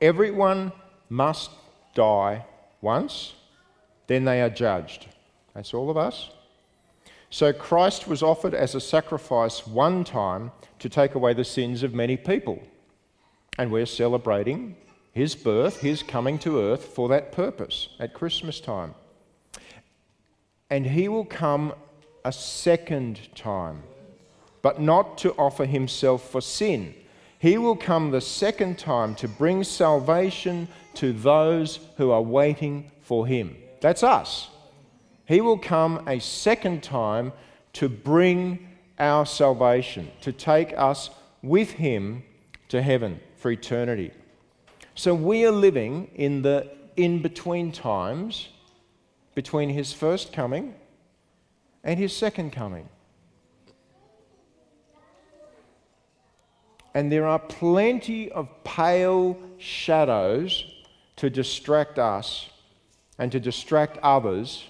Everyone 0.00 0.72
must 1.10 1.50
die 1.94 2.44
once, 2.80 3.34
then 4.06 4.24
they 4.24 4.40
are 4.40 4.50
judged. 4.50 5.06
That's 5.54 5.74
all 5.74 5.90
of 5.90 5.96
us. 5.96 6.30
So 7.30 7.52
Christ 7.52 8.06
was 8.06 8.22
offered 8.22 8.54
as 8.54 8.74
a 8.74 8.80
sacrifice 8.80 9.66
one 9.66 10.04
time 10.04 10.52
to 10.80 10.88
take 10.88 11.14
away 11.14 11.32
the 11.32 11.44
sins 11.44 11.82
of 11.82 11.94
many 11.94 12.16
people. 12.16 12.62
And 13.58 13.70
we're 13.70 13.86
celebrating 13.86 14.76
his 15.12 15.34
birth, 15.34 15.80
his 15.80 16.02
coming 16.02 16.38
to 16.40 16.60
earth 16.60 16.84
for 16.84 17.08
that 17.08 17.32
purpose 17.32 17.88
at 17.98 18.14
Christmas 18.14 18.60
time. 18.60 18.94
And 20.70 20.86
he 20.86 21.08
will 21.08 21.24
come 21.24 21.74
a 22.24 22.32
second 22.32 23.28
time, 23.34 23.82
but 24.62 24.80
not 24.80 25.18
to 25.18 25.32
offer 25.32 25.66
himself 25.66 26.28
for 26.30 26.40
sin. 26.40 26.94
He 27.38 27.58
will 27.58 27.76
come 27.76 28.10
the 28.10 28.20
second 28.20 28.78
time 28.78 29.14
to 29.16 29.28
bring 29.28 29.64
salvation 29.64 30.68
to 30.94 31.12
those 31.12 31.80
who 31.96 32.10
are 32.10 32.22
waiting 32.22 32.90
for 33.02 33.26
him. 33.26 33.56
That's 33.82 34.04
us. 34.04 34.48
He 35.26 35.40
will 35.40 35.58
come 35.58 36.08
a 36.08 36.20
second 36.20 36.84
time 36.84 37.32
to 37.74 37.88
bring 37.88 38.68
our 38.98 39.26
salvation, 39.26 40.08
to 40.20 40.32
take 40.32 40.72
us 40.78 41.10
with 41.42 41.72
him 41.72 42.22
to 42.68 42.80
heaven 42.80 43.18
for 43.36 43.50
eternity. 43.50 44.12
So 44.94 45.14
we 45.14 45.44
are 45.44 45.50
living 45.50 46.10
in 46.14 46.42
the 46.42 46.70
in 46.96 47.22
between 47.22 47.72
times 47.72 48.50
between 49.34 49.70
his 49.70 49.92
first 49.92 50.32
coming 50.32 50.74
and 51.82 51.98
his 51.98 52.14
second 52.14 52.52
coming. 52.52 52.88
And 56.94 57.10
there 57.10 57.26
are 57.26 57.38
plenty 57.40 58.30
of 58.30 58.48
pale 58.62 59.36
shadows 59.58 60.72
to 61.16 61.30
distract 61.30 61.98
us 61.98 62.50
and 63.18 63.30
to 63.32 63.40
distract 63.40 63.98
others 64.02 64.64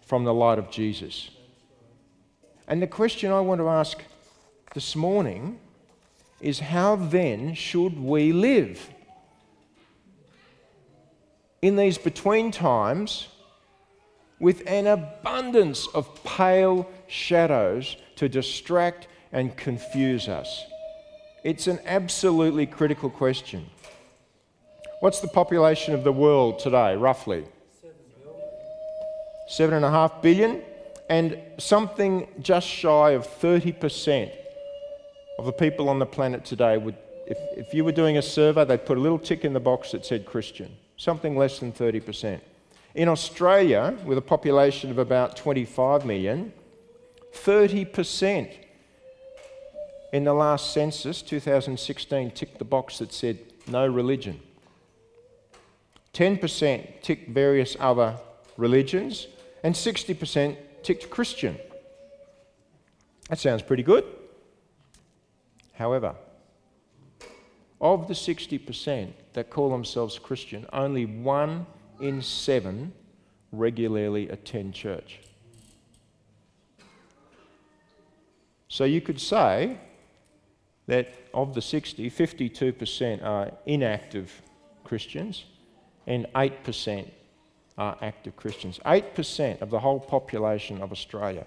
from 0.00 0.24
the 0.24 0.34
light 0.34 0.58
of 0.58 0.70
Jesus. 0.70 1.30
And 2.66 2.80
the 2.82 2.86
question 2.86 3.30
I 3.30 3.40
want 3.40 3.60
to 3.60 3.68
ask 3.68 4.02
this 4.74 4.94
morning 4.94 5.58
is 6.40 6.60
how 6.60 6.96
then 6.96 7.54
should 7.54 7.98
we 7.98 8.32
live? 8.32 8.90
In 11.60 11.76
these 11.76 11.98
between 11.98 12.52
times, 12.52 13.28
with 14.38 14.62
an 14.66 14.86
abundance 14.86 15.88
of 15.94 16.22
pale 16.24 16.88
shadows 17.08 17.96
to 18.16 18.28
distract 18.28 19.08
and 19.32 19.56
confuse 19.56 20.28
us? 20.28 20.64
It's 21.44 21.66
an 21.66 21.80
absolutely 21.84 22.66
critical 22.66 23.10
question. 23.10 23.66
What's 25.00 25.20
the 25.20 25.28
population 25.28 25.94
of 25.94 26.02
the 26.02 26.12
world 26.12 26.58
today, 26.58 26.96
roughly? 26.96 27.44
Seven 29.46 29.76
and 29.76 29.84
a 29.84 29.90
half 29.90 30.20
billion, 30.20 30.60
and 31.08 31.38
something 31.56 32.26
just 32.40 32.66
shy 32.66 33.10
of 33.12 33.24
30% 33.24 34.32
of 35.38 35.46
the 35.46 35.52
people 35.52 35.88
on 35.88 36.00
the 36.00 36.06
planet 36.06 36.44
today 36.44 36.76
would, 36.78 36.96
if, 37.28 37.38
if 37.56 37.72
you 37.72 37.84
were 37.84 37.92
doing 37.92 38.18
a 38.18 38.22
survey, 38.22 38.64
they'd 38.64 38.84
put 38.84 38.98
a 38.98 39.00
little 39.00 39.20
tick 39.20 39.44
in 39.44 39.52
the 39.52 39.60
box 39.60 39.92
that 39.92 40.04
said 40.04 40.26
Christian, 40.26 40.76
something 40.96 41.36
less 41.36 41.60
than 41.60 41.72
30%. 41.72 42.40
In 42.96 43.08
Australia, 43.08 43.96
with 44.04 44.18
a 44.18 44.22
population 44.22 44.90
of 44.90 44.98
about 44.98 45.36
25 45.36 46.06
million, 46.06 46.52
30% 47.32 48.52
in 50.12 50.24
the 50.24 50.34
last 50.34 50.72
census, 50.72 51.22
2016, 51.22 52.32
ticked 52.32 52.58
the 52.58 52.64
box 52.64 52.98
that 52.98 53.12
said 53.12 53.38
no 53.68 53.86
religion. 53.86 54.40
10% 56.18 57.00
ticked 57.00 57.30
various 57.30 57.76
other 57.78 58.18
religions, 58.56 59.28
and 59.62 59.72
60% 59.72 60.56
ticked 60.82 61.08
Christian. 61.10 61.56
That 63.28 63.38
sounds 63.38 63.62
pretty 63.62 63.84
good. 63.84 64.04
However, 65.74 66.16
of 67.80 68.08
the 68.08 68.14
60% 68.14 69.12
that 69.34 69.48
call 69.48 69.70
themselves 69.70 70.18
Christian, 70.18 70.66
only 70.72 71.06
one 71.06 71.66
in 72.00 72.20
seven 72.20 72.92
regularly 73.52 74.28
attend 74.28 74.74
church. 74.74 75.20
So 78.66 78.82
you 78.82 79.00
could 79.00 79.20
say 79.20 79.78
that 80.88 81.14
of 81.32 81.54
the 81.54 81.62
60, 81.62 82.10
52% 82.10 83.22
are 83.22 83.52
inactive 83.66 84.42
Christians 84.82 85.44
and 86.08 86.26
8% 86.34 87.06
are 87.76 87.96
active 88.02 88.34
Christians. 88.34 88.80
8% 88.84 89.60
of 89.60 89.70
the 89.70 89.78
whole 89.78 90.00
population 90.00 90.80
of 90.80 90.90
Australia. 90.90 91.44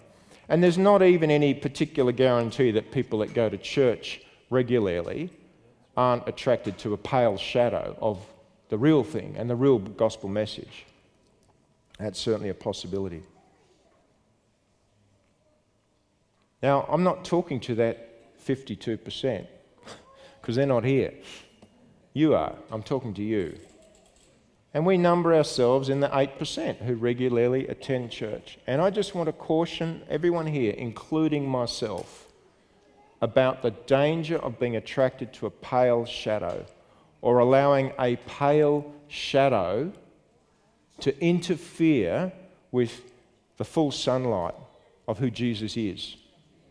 And 0.48 0.64
there's 0.64 0.78
not 0.78 1.02
even 1.02 1.32
any 1.32 1.54
particular 1.54 2.12
guarantee 2.12 2.72
that 2.72 2.92
people 2.92 3.20
that 3.20 3.34
go 3.34 3.50
to 3.50 3.58
church 3.58 4.22
regularly 4.50 5.32
aren't 5.98 6.28
attracted 6.28 6.78
to 6.78 6.94
a 6.94 6.98
pale 6.98 7.38
shadow 7.38 7.98
of 8.02 8.20
the 8.70 8.78
real 8.78 9.04
thing 9.04 9.36
and 9.38 9.50
the 9.50 9.56
real 9.56 9.80
gospel 9.80 10.30
message. 10.30 10.86
That's 12.00 12.20
certainly 12.20 12.50
a 12.50 12.54
possibility. 12.54 13.24
Now, 16.62 16.86
I'm 16.88 17.04
not 17.04 17.26
talking 17.26 17.60
to 17.62 17.76
that 17.76 18.38
52% 18.46 19.48
because 20.40 20.56
they're 20.56 20.66
not 20.66 20.84
here. 20.84 21.14
You 22.14 22.36
are. 22.36 22.56
I'm 22.72 22.84
talking 22.84 23.14
to 23.16 23.24
you. 23.24 23.58
And 24.74 24.86
we 24.86 24.98
number 24.98 25.36
ourselves 25.36 25.90
in 25.90 26.00
the 26.00 26.08
8% 26.08 26.78
who 26.78 26.96
regularly 26.96 27.68
attend 27.68 28.12
church. 28.12 28.58
And 28.68 28.82
I 28.82 28.90
just 28.90 29.14
want 29.14 29.28
to 29.28 29.34
caution 29.34 30.02
everyone 30.10 30.48
here, 30.48 30.74
including 30.78 31.48
myself, 31.48 32.28
about 33.22 33.62
the 33.62 33.72
danger 33.72 34.38
of 34.38 34.60
being 34.60 34.78
attracted 34.78 35.34
to 35.34 35.46
a 35.46 35.52
pale 35.52 36.06
shadow 36.06 36.66
or 37.22 37.40
allowing 37.40 37.92
a 38.00 38.16
pale 38.16 38.92
shadow 39.08 39.92
to 41.02 41.20
interfere 41.22 42.32
with 42.72 43.12
the 43.58 43.66
full 43.66 43.92
sunlight 43.92 44.56
of 45.08 45.20
who 45.20 45.30
Jesus 45.30 45.76
is 45.76 46.16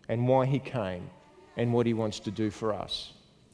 and 0.08 0.26
why 0.26 0.46
he 0.46 0.58
came 0.58 1.10
and 1.56 1.72
what 1.72 1.86
he 1.86 1.94
wants 1.94 2.18
to 2.20 2.30
do 2.30 2.50
for 2.50 2.72
us 2.72 3.12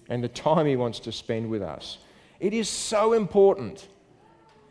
and 0.09 0.23
the 0.23 0.29
time 0.29 0.67
he 0.67 0.77
wants 0.77 1.01
to 1.01 1.13
spend 1.13 1.51
with 1.51 1.63
us. 1.63 1.99
It 2.39 2.55
is 2.55 2.69
so 2.69 3.13
important 3.13 3.89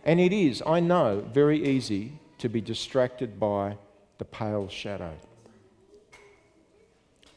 and 0.06 0.20
it 0.20 0.32
is, 0.32 0.62
I 0.66 0.80
know, 0.80 1.26
very 1.34 1.66
easy 1.66 2.20
to 2.38 2.48
be 2.48 2.62
distracted 2.62 3.40
by 3.40 3.78
the 4.20 4.26
pale 4.26 4.70
shadow. 4.70 5.14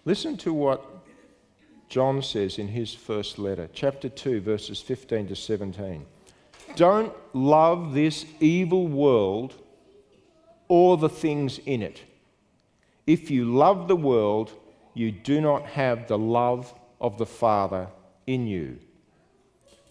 Listen 0.04 0.37
to 0.38 0.52
what 0.52 0.85
John 1.88 2.22
says 2.22 2.59
in 2.59 2.68
his 2.68 2.94
first 2.94 3.38
letter, 3.38 3.68
chapter 3.72 4.11
2, 4.11 4.42
verses 4.42 4.81
15 4.81 5.28
to 5.28 5.37
17. 5.37 6.04
Don't 6.76 7.12
love 7.35 7.94
this 7.94 8.26
evil 8.40 8.87
world 8.87 9.54
or 10.68 10.98
the 10.98 11.09
things 11.09 11.59
in 11.59 11.83
it. 11.83 12.02
If 13.07 13.31
you 13.31 13.46
love 13.46 13.88
the 13.88 13.96
world, 13.96 14.52
you 14.92 15.11
do 15.11 15.40
not 15.40 15.64
have 15.64 16.07
the 16.07 16.18
love 16.18 16.74
of 17.00 17.16
the 17.16 17.26
Father 17.26 17.88
in 18.26 18.46
you. 18.46 18.78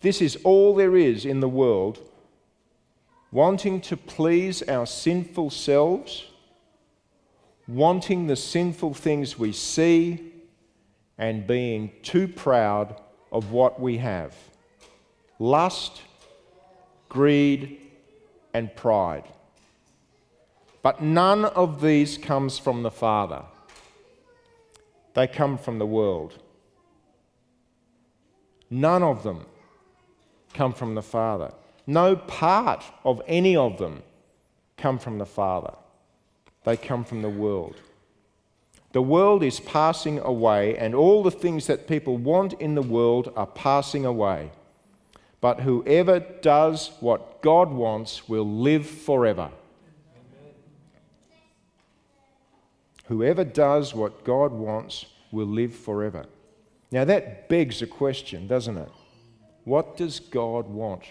This 0.02 0.22
is 0.22 0.38
all 0.44 0.76
there 0.76 0.96
is 0.96 1.26
in 1.26 1.40
the 1.40 1.50
world 1.50 2.00
wanting 3.38 3.80
to 3.80 3.96
please 3.96 4.64
our 4.64 4.88
sinful 4.88 5.48
selves, 5.52 6.26
wanting 7.68 8.26
the 8.26 8.36
sinful 8.36 8.96
things 8.96 9.38
we 9.38 9.52
see, 9.52 10.34
and 11.20 11.46
being 11.46 11.92
too 12.02 12.28
proud 12.28 13.00
of 13.32 13.52
what 13.52 13.80
we 13.80 14.00
have 14.00 14.34
lust, 15.38 16.02
greed, 17.10 17.80
and 18.56 18.76
pride. 18.76 19.26
But 20.82 21.04
none 21.04 21.46
of 21.46 21.80
these 21.80 22.18
comes 22.18 22.58
from 22.58 22.82
the 22.82 22.90
Father. 22.90 23.44
They 25.14 25.28
come 25.28 25.60
from 25.60 25.78
the 25.78 25.86
world. 25.86 26.34
None 28.72 29.04
of 29.04 29.22
them 29.22 29.46
come 30.56 30.74
from 30.74 30.96
the 30.96 31.04
Father. 31.04 31.54
No 31.88 32.18
part 32.18 32.84
of 33.06 33.22
any 33.28 33.56
of 33.56 33.78
them 33.78 34.04
come 34.76 35.00
from 35.00 35.18
the 35.18 35.26
Father, 35.26 35.74
they 36.66 36.76
come 36.76 37.06
from 37.06 37.22
the 37.22 37.30
world. 37.30 37.76
The 38.92 39.02
world 39.02 39.44
is 39.44 39.60
passing 39.60 40.20
away, 40.20 40.78
and 40.78 40.94
all 40.94 41.24
the 41.24 41.32
things 41.32 41.68
that 41.68 41.88
people 41.88 42.18
want 42.18 42.54
in 42.54 42.76
the 42.76 42.82
world 42.82 43.32
are 43.36 43.48
passing 43.48 44.06
away. 44.06 44.52
But 45.40 45.62
whoever 45.62 46.20
does 46.20 46.92
what 47.00 47.42
God 47.42 47.72
wants 47.72 48.28
will 48.28 48.48
live 48.48 48.88
forever. 48.88 49.52
Whoever 53.06 53.46
does 53.46 53.94
what 53.96 54.24
God 54.24 54.52
wants 54.52 55.06
will 55.32 55.46
live 55.46 55.74
forever. 55.74 56.26
Now 56.92 57.06
that 57.06 57.48
begs 57.48 57.82
a 57.82 57.88
question, 57.88 58.48
doesn't 58.48 58.78
it? 58.78 58.92
What 59.64 59.96
does 59.96 60.20
God 60.20 60.68
want? 60.68 61.04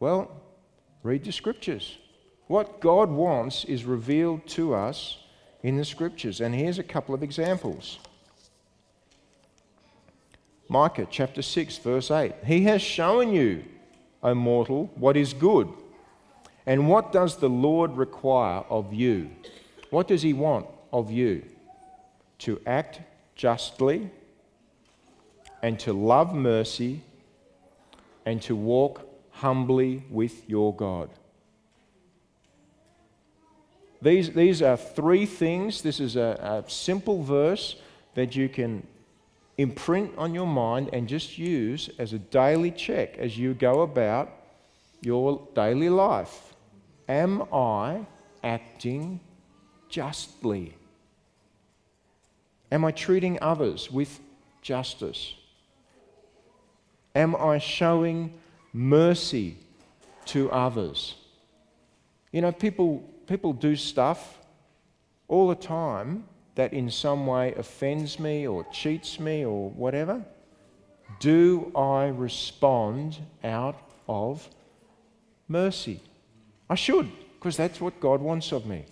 Well, 0.00 0.30
read 1.02 1.24
the 1.24 1.32
scriptures. 1.32 1.98
What 2.46 2.80
God 2.80 3.10
wants 3.10 3.64
is 3.64 3.84
revealed 3.84 4.46
to 4.48 4.74
us 4.74 5.18
in 5.62 5.76
the 5.76 5.84
scriptures. 5.84 6.40
And 6.40 6.54
here's 6.54 6.78
a 6.78 6.84
couple 6.84 7.14
of 7.14 7.22
examples. 7.22 7.98
Micah 10.68 11.06
chapter 11.10 11.42
6, 11.42 11.78
verse 11.78 12.10
8. 12.10 12.34
He 12.44 12.64
has 12.64 12.82
shown 12.82 13.32
you, 13.32 13.64
O 14.22 14.34
mortal, 14.34 14.90
what 14.94 15.16
is 15.16 15.32
good. 15.32 15.68
And 16.66 16.88
what 16.88 17.12
does 17.12 17.36
the 17.36 17.48
Lord 17.48 17.96
require 17.96 18.64
of 18.70 18.92
you? 18.92 19.30
What 19.90 20.08
does 20.08 20.22
He 20.22 20.32
want 20.32 20.66
of 20.92 21.10
you? 21.10 21.44
To 22.40 22.60
act 22.66 23.00
justly, 23.34 24.10
and 25.62 25.78
to 25.80 25.92
love 25.92 26.34
mercy, 26.34 27.02
and 28.26 28.40
to 28.42 28.56
walk 28.56 29.06
humbly 29.34 30.04
with 30.10 30.48
your 30.48 30.74
God. 30.74 31.10
These, 34.00 34.32
these 34.32 34.62
are 34.62 34.76
three 34.76 35.26
things. 35.26 35.82
This 35.82 35.98
is 35.98 36.16
a, 36.16 36.62
a 36.66 36.70
simple 36.70 37.22
verse 37.22 37.76
that 38.14 38.36
you 38.36 38.48
can 38.48 38.86
imprint 39.56 40.12
on 40.18 40.34
your 40.34 40.46
mind 40.46 40.90
and 40.92 41.08
just 41.08 41.38
use 41.38 41.88
as 41.98 42.12
a 42.12 42.18
daily 42.18 42.70
check 42.70 43.18
as 43.18 43.38
you 43.38 43.54
go 43.54 43.82
about 43.82 44.30
your 45.00 45.46
daily 45.54 45.88
life. 45.88 46.54
Am 47.08 47.42
I 47.52 48.06
acting 48.42 49.20
justly? 49.88 50.74
Am 52.70 52.84
I 52.84 52.90
treating 52.90 53.38
others 53.40 53.90
with 53.90 54.20
justice? 54.62 55.34
Am 57.14 57.36
I 57.36 57.58
showing 57.58 58.34
mercy 58.74 59.56
to 60.26 60.50
others. 60.50 61.14
You 62.32 62.42
know, 62.42 62.52
people, 62.52 63.08
people 63.26 63.52
do 63.52 63.76
stuff 63.76 64.38
all 65.28 65.48
the 65.48 65.54
time 65.54 66.24
that 66.56 66.72
in 66.72 66.90
some 66.90 67.26
way 67.26 67.54
offends 67.54 68.18
me 68.18 68.46
or 68.46 68.64
cheats 68.72 69.18
me 69.20 69.44
or 69.44 69.70
whatever. 69.70 70.22
Do 71.20 71.72
I 71.76 72.06
respond 72.06 73.18
out 73.44 73.76
of 74.08 74.48
mercy? 75.48 76.00
I 76.68 76.74
should, 76.74 77.10
because 77.34 77.56
that's 77.56 77.80
what 77.80 78.00
God 78.00 78.20
wants 78.20 78.52
of 78.52 78.66
me. 78.66 78.84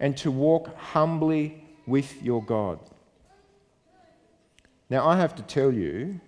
And 0.00 0.16
to 0.18 0.30
walk 0.32 0.76
humbly 0.76 1.64
with 1.86 2.20
your 2.22 2.42
God. 2.42 2.80
Now, 4.90 5.08
I 5.08 5.16
have 5.16 5.36
to 5.36 5.42
tell 5.42 5.72
you, 5.72 6.20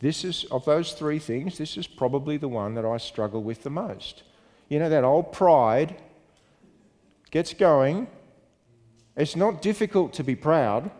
this 0.00 0.24
is, 0.24 0.44
of 0.50 0.64
those 0.64 0.92
three 0.92 1.18
things, 1.18 1.58
this 1.58 1.76
is 1.76 1.86
probably 1.86 2.36
the 2.36 2.48
one 2.48 2.74
that 2.74 2.84
I 2.84 2.98
struggle 2.98 3.42
with 3.42 3.62
the 3.62 3.70
most. 3.70 4.22
You 4.68 4.78
know, 4.78 4.88
that 4.88 5.02
old 5.02 5.32
pride 5.32 5.96
gets 7.30 7.52
going. 7.52 8.06
It's 9.16 9.34
not 9.34 9.60
difficult 9.60 10.12
to 10.14 10.24
be 10.24 10.36
proud. 10.36 10.90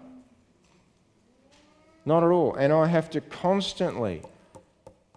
Not 2.05 2.25
at 2.25 2.31
all. 2.31 2.55
And 2.55 2.73
I 2.73 2.87
have 2.87 3.11
to 3.11 3.21
constantly 3.21 4.23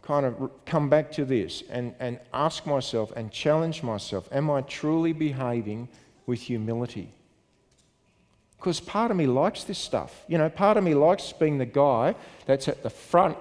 kind 0.01 0.25
of 0.25 0.51
come 0.65 0.89
back 0.89 1.11
to 1.13 1.25
this 1.25 1.63
and, 1.69 1.95
and 1.99 2.19
ask 2.33 2.65
myself 2.65 3.11
and 3.15 3.31
challenge 3.31 3.81
myself 3.81 4.27
Am 4.31 4.51
I 4.51 4.61
truly 4.61 5.13
behaving 5.13 5.87
with 6.25 6.41
humility? 6.41 7.13
Because 8.57 8.79
part 8.79 9.09
of 9.09 9.17
me 9.17 9.25
likes 9.25 9.63
this 9.63 9.79
stuff. 9.79 10.23
You 10.27 10.37
know, 10.37 10.49
part 10.49 10.77
of 10.77 10.83
me 10.83 10.93
likes 10.93 11.33
being 11.33 11.57
the 11.57 11.65
guy 11.65 12.13
that's 12.45 12.67
at 12.67 12.83
the 12.83 12.91
front 12.91 13.37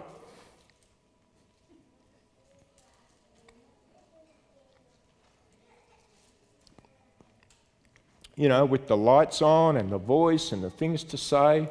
you 8.40 8.48
know, 8.48 8.64
with 8.64 8.88
the 8.88 8.96
lights 8.96 9.42
on 9.42 9.76
and 9.76 9.92
the 9.92 9.98
voice 9.98 10.50
and 10.50 10.64
the 10.64 10.70
things 10.70 11.04
to 11.04 11.18
say. 11.18 11.68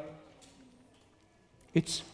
It's 1.74 2.04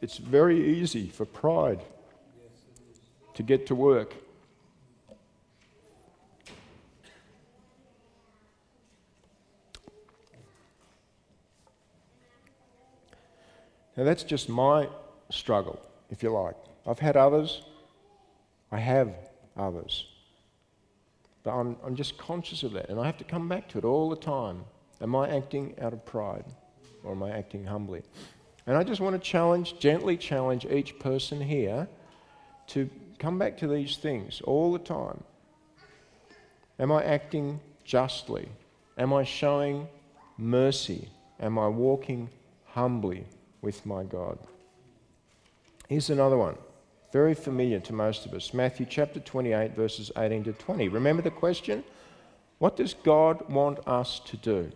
it's 0.00 0.18
very 0.18 0.78
easy 0.78 1.08
for 1.08 1.24
pride 1.24 1.80
to 3.34 3.42
get 3.42 3.66
to 3.66 3.74
work. 3.74 4.14
Now, 13.96 14.04
that's 14.04 14.22
just 14.22 14.48
my 14.48 14.88
struggle, 15.30 15.80
if 16.08 16.22
you 16.22 16.30
like. 16.30 16.54
I've 16.86 17.00
had 17.00 17.16
others, 17.16 17.62
I 18.70 18.78
have 18.78 19.14
others. 19.56 20.06
But 21.42 21.52
I'm, 21.52 21.76
I'm 21.84 21.94
just 21.94 22.18
conscious 22.18 22.62
of 22.62 22.72
that, 22.72 22.88
and 22.88 22.98
I 22.98 23.06
have 23.06 23.18
to 23.18 23.24
come 23.24 23.48
back 23.48 23.68
to 23.68 23.78
it 23.78 23.84
all 23.84 24.10
the 24.10 24.16
time. 24.16 24.64
Am 25.00 25.14
I 25.14 25.28
acting 25.28 25.74
out 25.80 25.92
of 25.92 26.04
pride, 26.04 26.44
or 27.04 27.12
am 27.12 27.22
I 27.22 27.30
acting 27.30 27.64
humbly? 27.64 28.02
And 28.66 28.76
I 28.76 28.82
just 28.82 29.00
want 29.00 29.14
to 29.14 29.30
challenge, 29.30 29.78
gently 29.78 30.16
challenge 30.16 30.66
each 30.66 30.98
person 30.98 31.40
here 31.40 31.86
to 32.68 32.90
come 33.18 33.38
back 33.38 33.56
to 33.58 33.68
these 33.68 33.96
things 33.96 34.40
all 34.42 34.72
the 34.72 34.78
time. 34.78 35.22
Am 36.78 36.90
I 36.90 37.04
acting 37.04 37.60
justly? 37.84 38.48
Am 38.98 39.12
I 39.12 39.22
showing 39.22 39.86
mercy? 40.36 41.08
Am 41.38 41.58
I 41.58 41.68
walking 41.68 42.28
humbly 42.64 43.24
with 43.62 43.86
my 43.86 44.02
God? 44.02 44.38
Here's 45.88 46.10
another 46.10 46.36
one 46.36 46.56
very 47.12 47.34
familiar 47.34 47.80
to 47.80 47.92
most 47.92 48.26
of 48.26 48.34
us. 48.34 48.52
Matthew 48.52 48.86
chapter 48.88 49.20
28, 49.20 49.74
verses 49.74 50.10
18 50.16 50.44
to 50.44 50.52
20. 50.52 50.88
Remember 50.88 51.22
the 51.22 51.30
question? 51.30 51.84
What 52.58 52.76
does 52.76 52.94
God 52.94 53.48
want 53.48 53.86
us 53.86 54.20
to 54.26 54.36
do? 54.36 54.72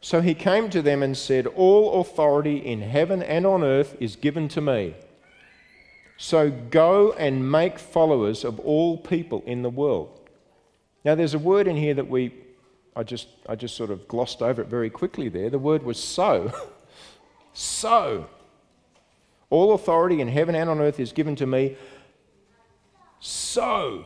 So 0.00 0.20
he 0.20 0.34
came 0.34 0.70
to 0.70 0.82
them 0.82 1.02
and 1.02 1.16
said, 1.16 1.46
All 1.46 2.00
authority 2.00 2.56
in 2.56 2.80
heaven 2.80 3.22
and 3.22 3.46
on 3.46 3.62
earth 3.62 3.96
is 4.00 4.16
given 4.16 4.48
to 4.48 4.60
me. 4.60 4.94
So 6.16 6.50
go 6.50 7.12
and 7.12 7.50
make 7.50 7.78
followers 7.78 8.44
of 8.44 8.60
all 8.60 8.98
people 8.98 9.42
in 9.46 9.62
the 9.62 9.70
world. 9.70 10.20
Now, 11.04 11.14
there's 11.14 11.34
a 11.34 11.38
word 11.38 11.66
in 11.66 11.76
here 11.76 11.94
that 11.94 12.08
we, 12.08 12.34
I 12.94 13.02
just, 13.02 13.28
I 13.48 13.54
just 13.54 13.74
sort 13.74 13.90
of 13.90 14.06
glossed 14.06 14.42
over 14.42 14.60
it 14.60 14.68
very 14.68 14.90
quickly 14.90 15.30
there. 15.30 15.48
The 15.48 15.58
word 15.58 15.82
was 15.82 16.02
so. 16.02 16.52
so. 17.54 18.28
All 19.50 19.74
authority 19.74 20.20
in 20.20 20.28
heaven 20.28 20.54
and 20.54 20.70
on 20.70 20.80
earth 20.80 21.00
is 21.00 21.12
given 21.12 21.36
to 21.36 21.46
me. 21.46 21.76
So, 23.18 24.04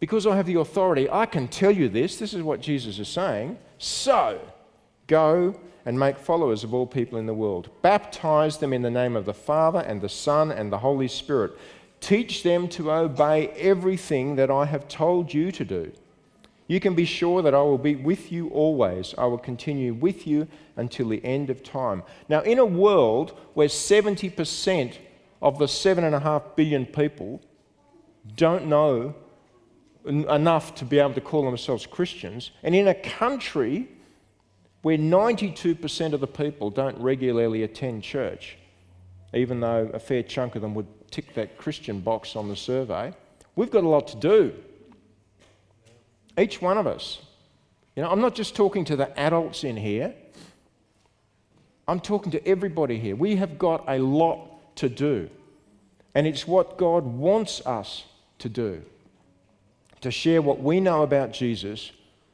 because 0.00 0.26
I 0.26 0.36
have 0.36 0.46
the 0.46 0.58
authority, 0.58 1.08
I 1.08 1.26
can 1.26 1.46
tell 1.46 1.70
you 1.70 1.88
this. 1.88 2.18
This 2.18 2.34
is 2.34 2.42
what 2.42 2.60
Jesus 2.60 2.98
is 2.98 3.08
saying. 3.08 3.58
So, 3.78 4.40
go 5.06 5.58
and 5.86 5.98
make 5.98 6.18
followers 6.18 6.64
of 6.64 6.72
all 6.72 6.86
people 6.86 7.18
in 7.18 7.26
the 7.26 7.34
world. 7.34 7.68
Baptize 7.82 8.58
them 8.58 8.72
in 8.72 8.82
the 8.82 8.90
name 8.90 9.16
of 9.16 9.26
the 9.26 9.34
Father 9.34 9.80
and 9.80 10.00
the 10.00 10.08
Son 10.08 10.50
and 10.50 10.72
the 10.72 10.78
Holy 10.78 11.08
Spirit. 11.08 11.52
Teach 12.00 12.42
them 12.42 12.68
to 12.68 12.90
obey 12.90 13.48
everything 13.48 14.36
that 14.36 14.50
I 14.50 14.64
have 14.64 14.88
told 14.88 15.32
you 15.32 15.52
to 15.52 15.64
do. 15.64 15.92
You 16.66 16.80
can 16.80 16.94
be 16.94 17.04
sure 17.04 17.42
that 17.42 17.54
I 17.54 17.60
will 17.60 17.78
be 17.78 17.94
with 17.94 18.32
you 18.32 18.48
always. 18.48 19.14
I 19.18 19.26
will 19.26 19.38
continue 19.38 19.92
with 19.92 20.26
you 20.26 20.48
until 20.76 21.08
the 21.10 21.22
end 21.24 21.50
of 21.50 21.62
time. 21.62 22.02
Now, 22.28 22.40
in 22.40 22.58
a 22.58 22.64
world 22.64 23.38
where 23.52 23.68
70% 23.68 24.96
of 25.42 25.58
the 25.58 25.66
7.5 25.66 26.56
billion 26.56 26.86
people 26.86 27.42
don't 28.36 28.66
know 28.66 29.14
enough 30.06 30.74
to 30.76 30.84
be 30.84 30.98
able 30.98 31.14
to 31.14 31.20
call 31.20 31.44
themselves 31.44 31.86
Christians, 31.86 32.50
and 32.62 32.74
in 32.74 32.88
a 32.88 32.94
country 32.94 33.88
where 34.82 34.98
92% 34.98 36.12
of 36.12 36.20
the 36.20 36.26
people 36.26 36.70
don't 36.70 36.98
regularly 36.98 37.62
attend 37.62 38.02
church, 38.02 38.56
even 39.32 39.60
though 39.60 39.90
a 39.94 39.98
fair 39.98 40.22
chunk 40.22 40.56
of 40.56 40.62
them 40.62 40.74
would 40.74 40.86
tick 41.10 41.34
that 41.34 41.56
Christian 41.56 42.00
box 42.00 42.36
on 42.36 42.48
the 42.48 42.56
survey, 42.56 43.12
we've 43.56 43.70
got 43.70 43.84
a 43.84 43.88
lot 43.88 44.08
to 44.08 44.16
do. 44.16 44.54
Each 46.38 46.60
one 46.60 46.78
of 46.78 46.86
us. 46.86 47.20
You 47.96 48.02
know, 48.02 48.10
I'm 48.10 48.20
not 48.20 48.34
just 48.34 48.56
talking 48.56 48.84
to 48.86 48.96
the 48.96 49.18
adults 49.18 49.64
in 49.64 49.76
here, 49.76 50.14
I'm 51.86 52.00
talking 52.00 52.32
to 52.32 52.48
everybody 52.48 52.98
here. 52.98 53.14
We 53.14 53.36
have 53.36 53.58
got 53.58 53.84
a 53.86 53.98
lot 53.98 54.76
to 54.76 54.88
do. 54.88 55.28
And 56.14 56.26
it's 56.26 56.46
what 56.46 56.78
God 56.78 57.04
wants 57.04 57.64
us 57.66 58.04
to 58.38 58.48
do 58.48 58.82
to 60.00 60.10
share 60.10 60.42
what 60.42 60.60
we 60.60 60.80
know 60.80 61.02
about 61.02 61.32
Jesus 61.32 61.90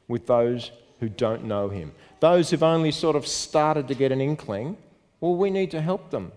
with 0.09 0.27
those 0.27 0.73
who 0.99 1.09
don't 1.09 1.45
know 1.45 1.69
him. 1.69 1.93
Those 2.19 2.51
who've 2.51 2.63
only 2.63 2.91
sort 2.91 3.17
of 3.17 3.27
started 3.27 3.89
to 3.89 3.95
get 3.95 4.13
an 4.13 4.21
inkling, 4.21 4.77
well, 5.21 5.37
we 5.37 5.51
need 5.51 5.71
to 5.71 5.81
help 5.81 6.11
them 6.11 6.33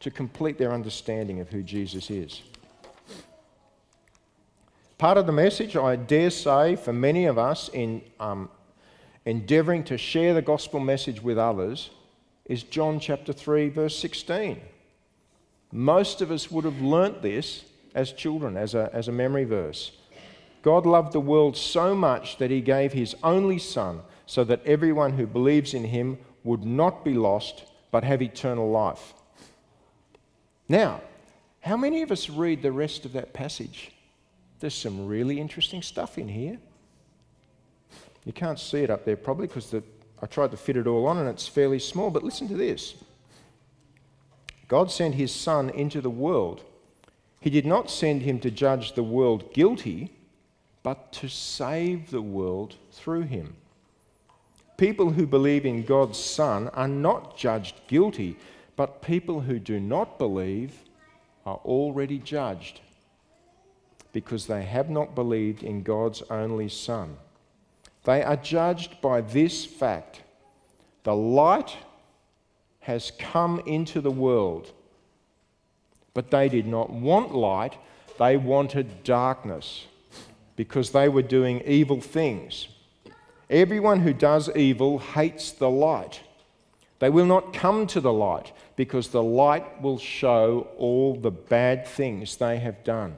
to 0.00 0.10
complete 0.10 0.58
their 0.58 0.72
understanding 0.72 1.40
of 1.40 1.48
who 1.48 1.62
Jesus 1.62 2.10
is. 2.10 2.42
Part 4.98 5.16
of 5.16 5.26
the 5.26 5.32
message, 5.32 5.76
I 5.76 5.94
dare 5.94 6.28
say, 6.28 6.74
for 6.74 6.92
many 6.92 7.26
of 7.26 7.38
us 7.38 7.70
in 7.72 8.02
um, 8.18 8.50
endeavouring 9.24 9.84
to 9.84 9.96
share 9.96 10.34
the 10.34 10.42
gospel 10.42 10.80
message 10.80 11.22
with 11.22 11.38
others, 11.38 11.90
is 12.46 12.64
John 12.64 12.98
chapter 12.98 13.32
3, 13.32 13.68
verse 13.68 13.96
16. 13.96 14.60
Most 15.70 16.20
of 16.20 16.32
us 16.32 16.50
would 16.50 16.64
have 16.64 16.80
learnt 16.80 17.22
this 17.22 17.64
as 17.94 18.10
children, 18.10 18.56
as 18.56 18.74
a, 18.74 18.90
as 18.92 19.06
a 19.06 19.12
memory 19.12 19.44
verse. 19.44 19.92
God 20.62 20.84
loved 20.84 21.12
the 21.12 21.20
world 21.20 21.56
so 21.56 21.94
much 21.94 22.38
that 22.38 22.50
he 22.50 22.60
gave 22.60 22.92
his 22.92 23.14
only 23.22 23.60
Son 23.60 24.00
so 24.26 24.42
that 24.42 24.66
everyone 24.66 25.12
who 25.12 25.28
believes 25.28 25.74
in 25.74 25.84
him 25.84 26.18
would 26.42 26.64
not 26.64 27.04
be 27.04 27.14
lost 27.14 27.66
but 27.92 28.02
have 28.02 28.20
eternal 28.20 28.68
life. 28.68 29.14
Now, 30.68 31.02
how 31.60 31.76
many 31.76 32.02
of 32.02 32.10
us 32.10 32.28
read 32.28 32.62
the 32.62 32.72
rest 32.72 33.04
of 33.04 33.12
that 33.12 33.32
passage? 33.32 33.92
There's 34.60 34.74
some 34.74 35.06
really 35.06 35.40
interesting 35.40 35.82
stuff 35.82 36.18
in 36.18 36.28
here. 36.28 36.58
You 38.24 38.32
can't 38.32 38.58
see 38.58 38.80
it 38.80 38.90
up 38.90 39.04
there 39.04 39.16
probably 39.16 39.46
because 39.46 39.74
I 40.20 40.26
tried 40.26 40.50
to 40.50 40.56
fit 40.56 40.76
it 40.76 40.86
all 40.86 41.06
on 41.06 41.18
and 41.18 41.28
it's 41.28 41.46
fairly 41.46 41.78
small, 41.78 42.10
but 42.10 42.24
listen 42.24 42.48
to 42.48 42.54
this. 42.54 42.94
God 44.66 44.90
sent 44.90 45.14
his 45.14 45.34
Son 45.34 45.70
into 45.70 46.00
the 46.00 46.10
world. 46.10 46.62
He 47.40 47.50
did 47.50 47.64
not 47.64 47.90
send 47.90 48.22
him 48.22 48.40
to 48.40 48.50
judge 48.50 48.92
the 48.92 49.02
world 49.02 49.54
guilty, 49.54 50.12
but 50.82 51.12
to 51.12 51.28
save 51.28 52.10
the 52.10 52.20
world 52.20 52.74
through 52.92 53.22
him. 53.22 53.56
People 54.76 55.10
who 55.10 55.26
believe 55.26 55.64
in 55.64 55.84
God's 55.84 56.18
Son 56.18 56.68
are 56.68 56.88
not 56.88 57.36
judged 57.36 57.76
guilty, 57.86 58.36
but 58.76 59.02
people 59.02 59.40
who 59.40 59.58
do 59.58 59.80
not 59.80 60.18
believe 60.18 60.82
are 61.46 61.60
already 61.64 62.18
judged 62.18 62.80
because 64.12 64.46
they 64.46 64.62
have 64.62 64.88
not 64.88 65.14
believed 65.14 65.62
in 65.62 65.82
God's 65.82 66.22
only 66.30 66.68
Son. 66.68 67.16
They 68.04 68.22
are 68.22 68.36
judged 68.36 69.00
by 69.00 69.20
this 69.20 69.64
fact 69.64 70.22
the 71.04 71.14
light 71.14 71.76
has 72.80 73.12
come 73.18 73.60
into 73.66 74.00
the 74.00 74.10
world, 74.10 74.72
but 76.14 76.30
they 76.30 76.48
did 76.48 76.66
not 76.66 76.90
want 76.90 77.34
light, 77.34 77.78
they 78.18 78.36
wanted 78.36 79.04
darkness 79.04 79.86
because 80.56 80.90
they 80.90 81.08
were 81.08 81.22
doing 81.22 81.62
evil 81.64 82.00
things. 82.00 82.68
Everyone 83.48 84.00
who 84.00 84.12
does 84.12 84.50
evil 84.56 84.98
hates 84.98 85.52
the 85.52 85.70
light. 85.70 86.20
They 86.98 87.10
will 87.10 87.26
not 87.26 87.52
come 87.52 87.86
to 87.88 88.00
the 88.00 88.12
light 88.12 88.52
because 88.74 89.08
the 89.08 89.22
light 89.22 89.80
will 89.80 89.98
show 89.98 90.68
all 90.76 91.14
the 91.14 91.30
bad 91.30 91.86
things 91.86 92.36
they 92.36 92.58
have 92.58 92.82
done. 92.84 93.16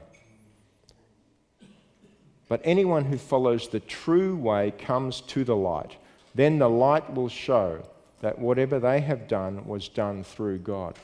But 2.51 2.59
anyone 2.65 3.05
who 3.05 3.17
follows 3.17 3.69
the 3.69 3.79
true 3.79 4.35
way 4.35 4.73
comes 4.77 5.21
to 5.21 5.45
the 5.45 5.55
light. 5.55 5.95
Then 6.35 6.59
the 6.59 6.67
light 6.67 7.13
will 7.13 7.29
show 7.29 7.81
that 8.19 8.39
whatever 8.39 8.77
they 8.77 8.99
have 8.99 9.29
done 9.29 9.65
was 9.65 9.87
done 9.87 10.25
through 10.25 10.57
God. 10.57 10.97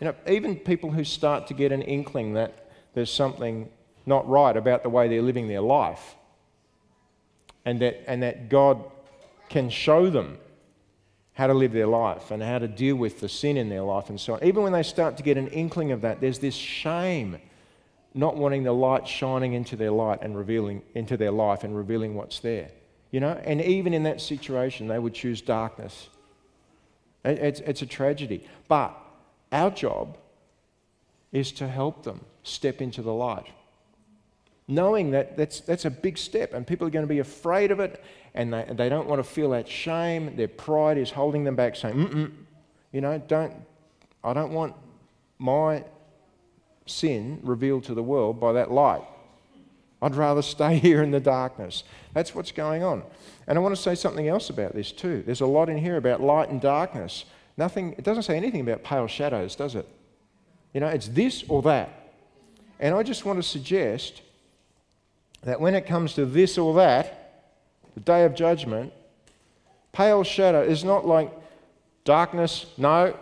You 0.00 0.06
know, 0.06 0.14
even 0.26 0.56
people 0.56 0.90
who 0.90 1.04
start 1.04 1.46
to 1.48 1.52
get 1.52 1.72
an 1.72 1.82
inkling 1.82 2.32
that 2.32 2.70
there's 2.94 3.12
something 3.12 3.68
not 4.06 4.26
right 4.26 4.56
about 4.56 4.82
the 4.82 4.88
way 4.88 5.08
they're 5.08 5.20
living 5.20 5.46
their 5.46 5.60
life, 5.60 6.14
and 7.66 7.78
that, 7.82 8.02
and 8.06 8.22
that 8.22 8.48
God 8.48 8.82
can 9.50 9.68
show 9.68 10.08
them 10.08 10.38
how 11.34 11.48
to 11.48 11.52
live 11.52 11.72
their 11.72 11.86
life 11.86 12.30
and 12.30 12.42
how 12.42 12.60
to 12.60 12.66
deal 12.66 12.96
with 12.96 13.20
the 13.20 13.28
sin 13.28 13.58
in 13.58 13.68
their 13.68 13.82
life 13.82 14.08
and 14.08 14.18
so 14.18 14.32
on. 14.32 14.42
Even 14.42 14.62
when 14.62 14.72
they 14.72 14.82
start 14.82 15.18
to 15.18 15.22
get 15.22 15.36
an 15.36 15.48
inkling 15.48 15.92
of 15.92 16.00
that, 16.00 16.22
there's 16.22 16.38
this 16.38 16.54
shame 16.54 17.36
not 18.16 18.36
wanting 18.36 18.64
the 18.64 18.72
light 18.72 19.06
shining 19.06 19.52
into 19.52 19.76
their 19.76 19.90
light 19.90 20.20
and 20.22 20.36
revealing 20.36 20.82
into 20.94 21.16
their 21.16 21.30
life 21.30 21.62
and 21.64 21.76
revealing 21.76 22.14
what's 22.14 22.40
there. 22.40 22.70
You 23.10 23.20
know, 23.20 23.40
and 23.44 23.60
even 23.60 23.94
in 23.94 24.02
that 24.04 24.20
situation, 24.20 24.88
they 24.88 24.98
would 24.98 25.14
choose 25.14 25.40
darkness. 25.40 26.08
It's, 27.24 27.60
it's 27.60 27.82
a 27.82 27.86
tragedy. 27.86 28.44
But 28.68 28.96
our 29.52 29.70
job 29.70 30.16
is 31.32 31.52
to 31.52 31.68
help 31.68 32.04
them 32.04 32.24
step 32.42 32.80
into 32.80 33.02
the 33.02 33.12
light. 33.12 33.46
Knowing 34.68 35.12
that 35.12 35.36
that's, 35.36 35.60
that's 35.60 35.84
a 35.84 35.90
big 35.90 36.18
step, 36.18 36.52
and 36.52 36.66
people 36.66 36.86
are 36.86 36.90
going 36.90 37.04
to 37.04 37.08
be 37.08 37.20
afraid 37.20 37.70
of 37.70 37.78
it 37.78 38.02
and 38.36 38.52
they, 38.52 38.66
they 38.72 38.88
don't 38.88 39.08
want 39.08 39.18
to 39.18 39.28
feel 39.28 39.50
that 39.50 39.66
shame. 39.66 40.36
Their 40.36 40.48
pride 40.48 40.98
is 40.98 41.10
holding 41.10 41.44
them 41.44 41.56
back, 41.56 41.74
saying, 41.74 41.94
Mm-mm, 41.94 42.32
you 42.92 43.00
know, 43.00 43.18
don't, 43.26 43.52
I 44.22 44.32
don't 44.32 44.52
want 44.52 44.74
my 45.38 45.84
sin 46.86 47.40
revealed 47.42 47.84
to 47.84 47.94
the 47.94 48.02
world 48.02 48.40
by 48.40 48.52
that 48.52 48.70
light. 48.70 49.02
I'd 50.00 50.14
rather 50.14 50.42
stay 50.42 50.78
here 50.78 51.02
in 51.02 51.10
the 51.10 51.20
darkness. 51.20 51.84
That's 52.14 52.34
what's 52.34 52.52
going 52.52 52.82
on. 52.82 53.02
And 53.46 53.58
I 53.58 53.60
want 53.60 53.74
to 53.74 53.80
say 53.80 53.94
something 53.94 54.28
else 54.28 54.50
about 54.50 54.74
this 54.74 54.92
too. 54.92 55.22
There's 55.24 55.40
a 55.40 55.46
lot 55.46 55.68
in 55.68 55.78
here 55.78 55.96
about 55.96 56.20
light 56.20 56.48
and 56.48 56.60
darkness. 56.60 57.24
Nothing, 57.56 57.92
it 57.92 58.04
doesn't 58.04 58.24
say 58.24 58.36
anything 58.36 58.60
about 58.60 58.84
pale 58.84 59.06
shadows, 59.06 59.56
does 59.56 59.74
it? 59.74 59.88
You 60.74 60.80
know, 60.80 60.88
it's 60.88 61.08
this 61.08 61.44
or 61.48 61.62
that. 61.62 62.12
And 62.78 62.94
I 62.94 63.02
just 63.02 63.24
want 63.24 63.38
to 63.38 63.42
suggest 63.42 64.20
that 65.42 65.60
when 65.60 65.74
it 65.74 65.86
comes 65.86 66.14
to 66.14 66.26
this 66.26 66.58
or 66.58 66.74
that, 66.74 67.52
the 67.94 68.00
day 68.00 68.24
of 68.24 68.34
judgment, 68.34 68.92
pale 69.92 70.22
shadow 70.22 70.62
is 70.62 70.84
not 70.84 71.06
like 71.06 71.32
darkness, 72.04 72.66
no, 72.76 73.16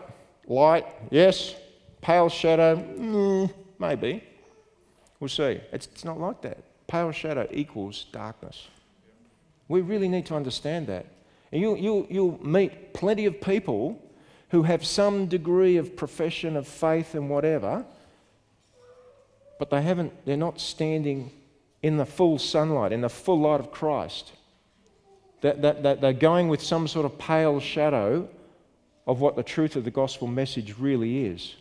light, 0.46 0.86
yes, 1.10 1.54
pale 2.04 2.28
shadow, 2.28 2.76
mm, 2.76 3.50
maybe. 3.78 4.22
We'll 5.18 5.28
see. 5.28 5.58
It's, 5.72 5.86
it's 5.86 6.04
not 6.04 6.20
like 6.20 6.42
that. 6.42 6.58
Pale 6.86 7.12
shadow 7.12 7.48
equals 7.50 8.04
darkness. 8.12 8.68
We 9.68 9.80
really 9.80 10.08
need 10.08 10.26
to 10.26 10.36
understand 10.36 10.86
that. 10.88 11.06
And 11.50 11.62
you'll, 11.62 11.78
you'll, 11.78 12.06
you'll 12.10 12.46
meet 12.46 12.92
plenty 12.92 13.24
of 13.24 13.40
people 13.40 13.98
who 14.50 14.64
have 14.64 14.84
some 14.84 15.26
degree 15.26 15.78
of 15.78 15.96
profession 15.96 16.58
of 16.58 16.68
faith 16.68 17.14
and 17.14 17.30
whatever, 17.30 17.86
but 19.58 19.70
they 19.70 19.80
haven't, 19.80 20.12
they're 20.26 20.36
not 20.36 20.60
standing 20.60 21.30
in 21.82 21.96
the 21.96 22.04
full 22.04 22.38
sunlight, 22.38 22.92
in 22.92 23.00
the 23.00 23.08
full 23.08 23.40
light 23.40 23.60
of 23.60 23.70
Christ 23.70 24.32
that, 25.40 25.62
that, 25.62 25.82
that 25.82 26.00
they're 26.02 26.12
going 26.12 26.48
with 26.48 26.62
some 26.62 26.86
sort 26.86 27.06
of 27.06 27.18
pale 27.18 27.60
shadow 27.60 28.28
of 29.06 29.20
what 29.20 29.36
the 29.36 29.42
truth 29.42 29.74
of 29.74 29.84
the 29.84 29.90
gospel 29.90 30.26
message 30.26 30.78
really 30.78 31.24
is. 31.26 31.54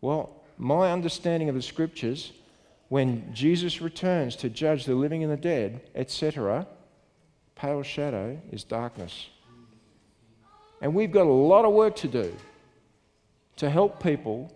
Well, 0.00 0.42
my 0.58 0.92
understanding 0.92 1.48
of 1.48 1.54
the 1.54 1.62
scriptures, 1.62 2.32
when 2.88 3.32
Jesus 3.34 3.80
returns 3.80 4.36
to 4.36 4.48
judge 4.48 4.84
the 4.84 4.94
living 4.94 5.22
and 5.22 5.32
the 5.32 5.36
dead, 5.36 5.80
etc., 5.94 6.66
pale 7.54 7.82
shadow 7.82 8.40
is 8.52 8.64
darkness. 8.64 9.28
And 10.80 10.94
we've 10.94 11.12
got 11.12 11.26
a 11.26 11.32
lot 11.32 11.64
of 11.64 11.72
work 11.72 11.96
to 11.96 12.08
do 12.08 12.34
to 13.56 13.70
help 13.70 14.02
people 14.02 14.52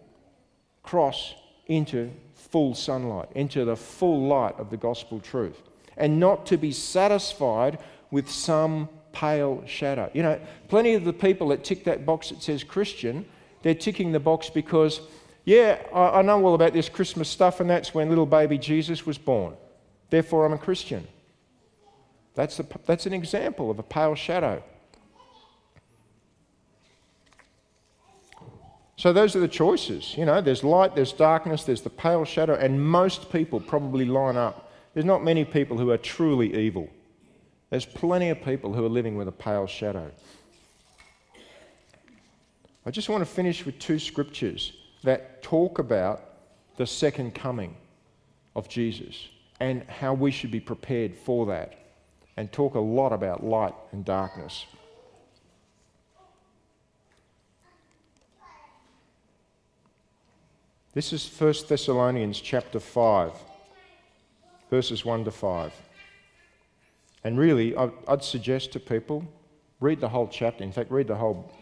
cross 0.82 1.34
into 1.66 2.10
full 2.34 2.74
sunlight, 2.74 3.28
into 3.34 3.64
the 3.64 3.76
full 3.76 4.26
light 4.26 4.58
of 4.58 4.70
the 4.70 4.76
gospel 4.76 5.20
truth, 5.20 5.62
and 5.96 6.20
not 6.20 6.46
to 6.46 6.56
be 6.56 6.72
satisfied 6.72 7.78
with 8.10 8.30
some 8.30 8.88
pale 9.12 9.62
shadow. 9.66 10.10
You 10.12 10.22
know, 10.22 10.40
plenty 10.68 10.94
of 10.94 11.04
the 11.04 11.12
people 11.12 11.48
that 11.48 11.64
tick 11.64 11.84
that 11.84 12.04
box 12.04 12.30
that 12.30 12.42
says 12.42 12.64
Christian, 12.64 13.24
they're 13.62 13.74
ticking 13.74 14.12
the 14.12 14.20
box 14.20 14.50
because, 14.50 15.00
yeah, 15.44 15.82
I, 15.94 16.18
I 16.18 16.22
know 16.22 16.44
all 16.44 16.54
about 16.54 16.72
this 16.72 16.88
Christmas 16.88 17.28
stuff, 17.28 17.60
and 17.60 17.68
that's 17.68 17.94
when 17.94 18.08
little 18.08 18.26
baby 18.26 18.58
Jesus 18.58 19.06
was 19.06 19.18
born. 19.18 19.54
Therefore, 20.10 20.44
I'm 20.44 20.52
a 20.52 20.58
Christian. 20.58 21.06
That's, 22.34 22.58
a, 22.60 22.66
that's 22.86 23.06
an 23.06 23.12
example 23.12 23.70
of 23.70 23.78
a 23.78 23.82
pale 23.82 24.14
shadow. 24.14 24.62
So, 28.96 29.12
those 29.14 29.34
are 29.34 29.40
the 29.40 29.48
choices. 29.48 30.14
You 30.16 30.26
know, 30.26 30.40
there's 30.42 30.62
light, 30.62 30.94
there's 30.94 31.12
darkness, 31.12 31.64
there's 31.64 31.80
the 31.80 31.90
pale 31.90 32.24
shadow, 32.24 32.54
and 32.54 32.84
most 32.84 33.32
people 33.32 33.58
probably 33.58 34.04
line 34.04 34.36
up. 34.36 34.70
There's 34.92 35.06
not 35.06 35.24
many 35.24 35.44
people 35.44 35.78
who 35.78 35.90
are 35.90 35.96
truly 35.96 36.54
evil. 36.54 36.90
There's 37.70 37.86
plenty 37.86 38.28
of 38.28 38.42
people 38.42 38.74
who 38.74 38.84
are 38.84 38.90
living 38.90 39.16
with 39.16 39.28
a 39.28 39.32
pale 39.32 39.66
shadow. 39.66 40.10
I 42.84 42.90
just 42.90 43.08
want 43.08 43.22
to 43.22 43.26
finish 43.26 43.64
with 43.64 43.78
two 43.78 43.98
scriptures 43.98 44.72
that 45.02 45.42
talk 45.42 45.78
about 45.78 46.22
the 46.76 46.86
second 46.86 47.34
coming 47.34 47.76
of 48.56 48.68
Jesus 48.68 49.28
and 49.60 49.82
how 49.84 50.14
we 50.14 50.30
should 50.30 50.50
be 50.50 50.60
prepared 50.60 51.14
for 51.14 51.46
that, 51.46 51.74
and 52.36 52.50
talk 52.50 52.74
a 52.74 52.80
lot 52.80 53.12
about 53.12 53.44
light 53.44 53.74
and 53.92 54.04
darkness. 54.04 54.64
This 60.94 61.12
is 61.12 61.28
1 61.38 61.54
Thessalonians 61.68 62.40
chapter 62.40 62.80
5, 62.80 63.32
verses 64.70 65.04
1 65.04 65.24
to 65.24 65.30
5. 65.30 65.72
And 67.22 67.38
really, 67.38 67.76
I'd 67.76 68.24
suggest 68.24 68.72
to 68.72 68.80
people 68.80 69.30
read 69.78 70.00
the 70.00 70.08
whole 70.08 70.26
chapter. 70.26 70.64
In 70.64 70.72
fact, 70.72 70.90
read 70.90 71.06
the 71.06 71.16
whole 71.16 71.52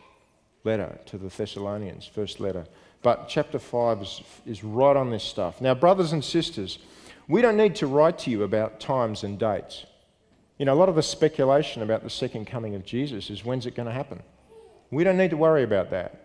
letter 0.63 0.99
to 1.07 1.19
the 1.19 1.29
Thessalonians, 1.29 2.07
first 2.07 2.39
letter. 2.39 2.65
But 3.03 3.29
chapter 3.29 3.59
5 3.59 4.03
is, 4.03 4.23
is 4.47 4.65
right 4.65 4.97
on 4.97 5.11
this 5.11 5.23
stuff. 5.23 5.61
Now, 5.61 5.75
brothers 5.75 6.13
and 6.13 6.25
sisters, 6.25 6.79
we 7.29 7.43
don't 7.43 7.57
need 7.57 7.77
to 7.77 7.87
write 7.87 8.19
to 8.21 8.31
you 8.31 8.43
about 8.43 8.81
times 8.81 9.23
and 9.23 9.39
dates. 9.39 9.87
You 10.59 10.67
know, 10.67 10.75
a 10.75 10.77
lot 10.77 10.89
of 10.89 10.97
the 10.97 11.03
speculation 11.03 11.83
about 11.83 12.03
the 12.03 12.11
second 12.11 12.47
coming 12.47 12.75
of 12.75 12.85
Jesus 12.85 13.31
is 13.31 13.45
when's 13.45 13.67
it 13.67 13.77
going 13.77 13.87
to 13.87 13.93
happen? 13.93 14.23
We 14.91 15.05
don't 15.05 15.17
need 15.17 15.31
to 15.31 15.37
worry 15.37 15.63
about 15.63 15.91
that 15.91 16.21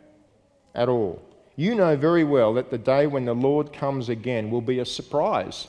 at 0.74 0.90
all. 0.90 1.22
You 1.56 1.76
know 1.76 1.96
very 1.96 2.24
well 2.24 2.54
that 2.56 2.72
the 2.72 2.80
day 2.80 3.06
when 3.06 3.26
the 3.26 3.36
Lord 3.36 3.72
comes 3.72 4.10
again 4.10 4.50
will 4.50 4.62
be 4.62 4.80
a 4.80 4.86
surprise, 4.86 5.68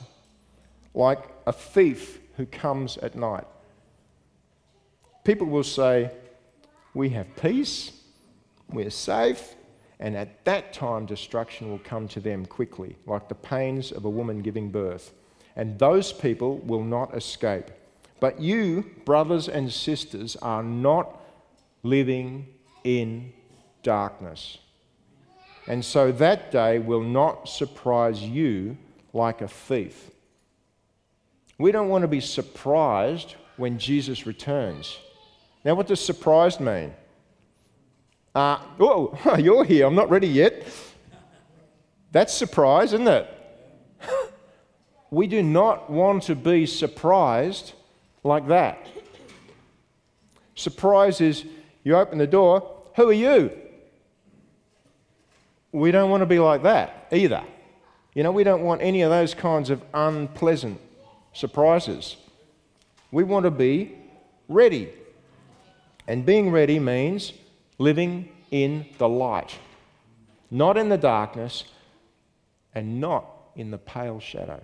like 0.95 1.19
a 1.45 1.53
thief 1.53 2.19
who 2.37 2.47
comes 2.47 2.97
at 2.97 3.15
night 3.15 3.45
people 5.25 5.47
will 5.47 5.63
say, 5.63 6.11
We 6.93 7.09
have 7.09 7.35
peace, 7.35 7.91
we're 8.69 8.89
safe, 8.89 9.55
and 9.99 10.15
at 10.15 10.43
that 10.45 10.73
time 10.73 11.05
destruction 11.05 11.69
will 11.69 11.79
come 11.79 12.07
to 12.09 12.19
them 12.19 12.45
quickly, 12.45 12.95
like 13.05 13.29
the 13.29 13.35
pains 13.35 13.91
of 13.91 14.05
a 14.05 14.09
woman 14.09 14.41
giving 14.41 14.69
birth. 14.69 15.13
And 15.55 15.79
those 15.79 16.11
people 16.11 16.57
will 16.59 16.83
not 16.83 17.15
escape. 17.15 17.71
But 18.19 18.39
you, 18.39 18.91
brothers 19.05 19.47
and 19.47 19.71
sisters, 19.71 20.35
are 20.37 20.63
not 20.63 21.21
living 21.83 22.47
in 22.83 23.31
darkness. 23.83 24.57
And 25.67 25.83
so 25.83 26.11
that 26.13 26.51
day 26.51 26.79
will 26.79 27.03
not 27.03 27.47
surprise 27.47 28.21
you 28.21 28.77
like 29.13 29.41
a 29.41 29.47
thief. 29.47 30.11
We 31.57 31.71
don't 31.71 31.89
want 31.89 32.01
to 32.01 32.07
be 32.07 32.19
surprised 32.19 33.35
when 33.57 33.79
Jesus 33.79 34.27
returns. 34.27 34.97
Now, 35.63 35.75
what 35.75 35.87
does 35.87 36.01
surprised 36.01 36.59
mean? 36.59 36.93
Uh, 38.35 38.59
oh, 38.81 39.17
you're 39.39 39.63
here. 39.63 39.87
I'm 39.87 39.95
not 39.95 40.09
ready 40.09 40.27
yet. 40.27 40.67
That's 42.11 42.33
surprise, 42.33 42.91
isn't 42.91 43.07
it? 43.07 43.31
we 45.09 45.25
do 45.25 45.41
not 45.41 45.89
want 45.89 46.23
to 46.23 46.35
be 46.35 46.65
surprised 46.65 47.73
like 48.23 48.47
that. 48.49 48.85
Surprise 50.53 51.21
is 51.21 51.45
you 51.83 51.95
open 51.95 52.17
the 52.17 52.27
door, 52.27 52.83
who 52.95 53.09
are 53.09 53.13
you? 53.13 53.51
We 55.71 55.91
don't 55.91 56.09
want 56.09 56.21
to 56.21 56.25
be 56.25 56.39
like 56.39 56.63
that 56.63 57.07
either. 57.11 57.43
You 58.13 58.23
know, 58.23 58.31
we 58.31 58.43
don't 58.43 58.63
want 58.63 58.81
any 58.81 59.01
of 59.01 59.09
those 59.09 59.33
kinds 59.33 59.69
of 59.69 59.81
unpleasant 59.93 60.79
surprises. 61.33 62.17
We 63.11 63.23
want 63.23 63.43
to 63.43 63.51
be 63.51 63.93
ready. 64.47 64.89
And 66.07 66.25
being 66.25 66.49
ready 66.51 66.79
means 66.79 67.33
living 67.77 68.29
in 68.51 68.85
the 68.97 69.09
light. 69.09 69.57
not 70.51 70.77
in 70.77 70.89
the 70.89 70.97
darkness, 70.97 71.65
and 72.73 73.01
not 73.01 73.25
in 73.55 73.71
the 73.71 73.77
pale 73.77 74.19
shadow. 74.19 74.61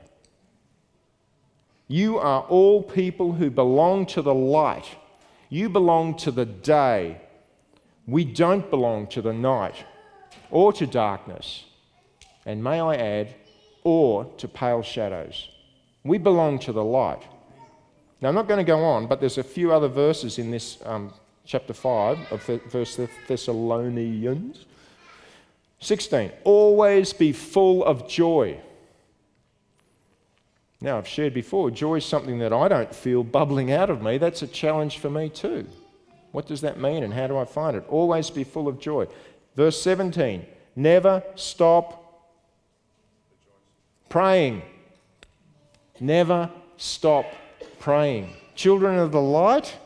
You 1.87 2.19
are 2.19 2.43
all 2.43 2.81
people 2.83 3.33
who 3.33 3.49
belong 3.49 4.05
to 4.07 4.21
the 4.21 4.33
light. 4.33 4.85
You 5.49 5.69
belong 5.69 6.15
to 6.17 6.31
the 6.31 6.45
day. 6.45 7.19
We 8.07 8.23
don't 8.23 8.69
belong 8.69 9.07
to 9.07 9.21
the 9.21 9.33
night 9.33 9.75
or 10.51 10.71
to 10.73 10.85
darkness. 10.85 11.65
And 12.45 12.63
may 12.63 12.79
I 12.79 12.95
add, 12.95 13.35
or 13.83 14.25
to 14.37 14.47
pale 14.47 14.83
shadows. 14.83 15.49
We 16.03 16.17
belong 16.17 16.59
to 16.59 16.71
the 16.71 16.83
light. 16.83 17.23
Now, 18.21 18.29
I'm 18.29 18.35
not 18.35 18.47
going 18.47 18.59
to 18.59 18.63
go 18.63 18.83
on, 18.83 19.07
but 19.07 19.19
there's 19.19 19.37
a 19.37 19.43
few 19.43 19.73
other 19.73 19.87
verses 19.87 20.37
in 20.37 20.51
this 20.51 20.77
um, 20.85 21.13
chapter 21.45 21.73
5 21.73 22.31
of 22.31 22.41
First 22.69 22.99
Thessalonians. 23.27 24.65
16. 25.79 26.31
Always 26.43 27.11
be 27.13 27.31
full 27.31 27.83
of 27.83 28.07
joy. 28.07 28.59
Now, 30.79 30.97
I've 30.97 31.07
shared 31.07 31.33
before, 31.33 31.69
joy 31.71 31.97
is 31.97 32.05
something 32.05 32.39
that 32.39 32.53
I 32.53 32.67
don't 32.67 32.93
feel 32.93 33.23
bubbling 33.23 33.71
out 33.71 33.89
of 33.89 34.01
me. 34.01 34.17
That's 34.17 34.41
a 34.41 34.47
challenge 34.47 34.97
for 34.97 35.09
me 35.09 35.29
too. 35.29 35.67
What 36.31 36.47
does 36.47 36.61
that 36.61 36.79
mean 36.79 37.03
and 37.03 37.13
how 37.13 37.27
do 37.27 37.37
I 37.37 37.45
find 37.45 37.75
it? 37.75 37.83
Always 37.89 38.29
be 38.29 38.43
full 38.43 38.67
of 38.67 38.79
joy. 38.79 39.07
Verse 39.55 39.81
17. 39.81 40.45
Never 40.75 41.23
stop 41.35 42.31
praying. 44.09 44.61
Never 45.99 46.49
stop 46.77 47.25
praying. 47.79 48.33
Children 48.55 48.97
of 48.97 49.11
the 49.11 49.21
light, 49.21 49.77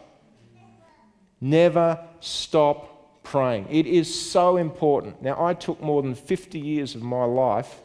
never 1.50 2.00
stop 2.20 3.24
praying. 3.24 3.68
It 3.70 3.86
is 3.86 4.08
so 4.32 4.58
important. 4.58 5.22
Now, 5.22 5.44
I 5.44 5.54
took 5.54 5.82
more 5.82 6.02
than 6.02 6.16
50 6.16 6.60
years 6.60 6.96
of 6.96 7.02
my 7.02 7.26
life 7.26 7.82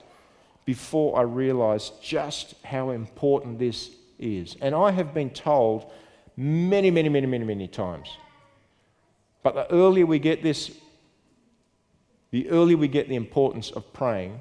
before 0.65 1.19
I 1.19 1.23
realized 1.23 2.03
just 2.03 2.55
how 2.65 2.91
important 2.91 3.59
this 3.59 3.91
is. 4.19 4.57
And 4.61 4.75
I 4.75 4.91
have 4.93 5.13
been 5.13 5.31
told 5.31 5.91
many, 6.37 6.91
many, 6.91 7.09
many, 7.09 7.27
many, 7.27 7.45
many 7.45 7.69
times. 7.69 8.09
But 9.43 9.55
the 9.55 9.71
earlier 9.73 10.07
we 10.07 10.19
get 10.19 10.43
this, 10.43 10.71
the 12.31 12.49
earlier 12.51 12.77
we 12.77 12.89
get 12.89 13.09
the 13.09 13.17
importance 13.17 13.71
of 13.71 13.93
praying 13.93 14.41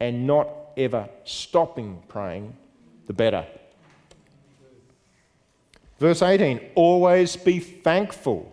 and 0.00 0.26
not 0.26 0.48
ever 0.76 1.08
stopping 1.24 2.02
praying, 2.08 2.56
the 3.06 3.12
better. 3.12 3.46
Verse 5.98 6.22
18 6.22 6.60
always 6.74 7.36
be 7.36 7.58
thankful. 7.60 8.50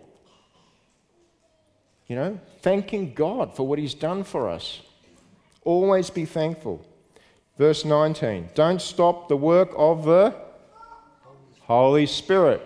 You 2.08 2.16
know, 2.16 2.40
thanking 2.62 3.14
God 3.14 3.56
for 3.56 3.66
what 3.66 3.80
He's 3.80 3.94
done 3.94 4.24
for 4.24 4.50
us. 4.50 4.82
Always 5.64 6.10
be 6.10 6.26
thankful. 6.26 6.86
Verse 7.58 7.86
19 7.86 8.50
don't 8.56 8.82
stop 8.82 9.28
the 9.28 9.38
work 9.38 9.72
of 9.78 10.06
the 10.06 10.36
Holy 11.62 12.06
Spirit. 12.06 12.62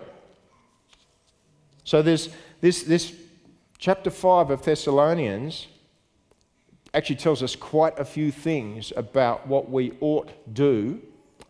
So 1.84 2.02
there's 2.02 2.28
this, 2.60 2.82
this 2.82 3.14
chapter 3.78 4.10
5 4.10 4.50
of 4.50 4.64
Thessalonians 4.64 5.68
actually 6.92 7.16
tells 7.16 7.42
us 7.42 7.54
quite 7.54 7.98
a 7.98 8.04
few 8.04 8.32
things 8.32 8.92
about 8.96 9.46
what 9.46 9.70
we 9.70 9.92
ought 10.00 10.28
to 10.28 10.50
do 10.52 11.00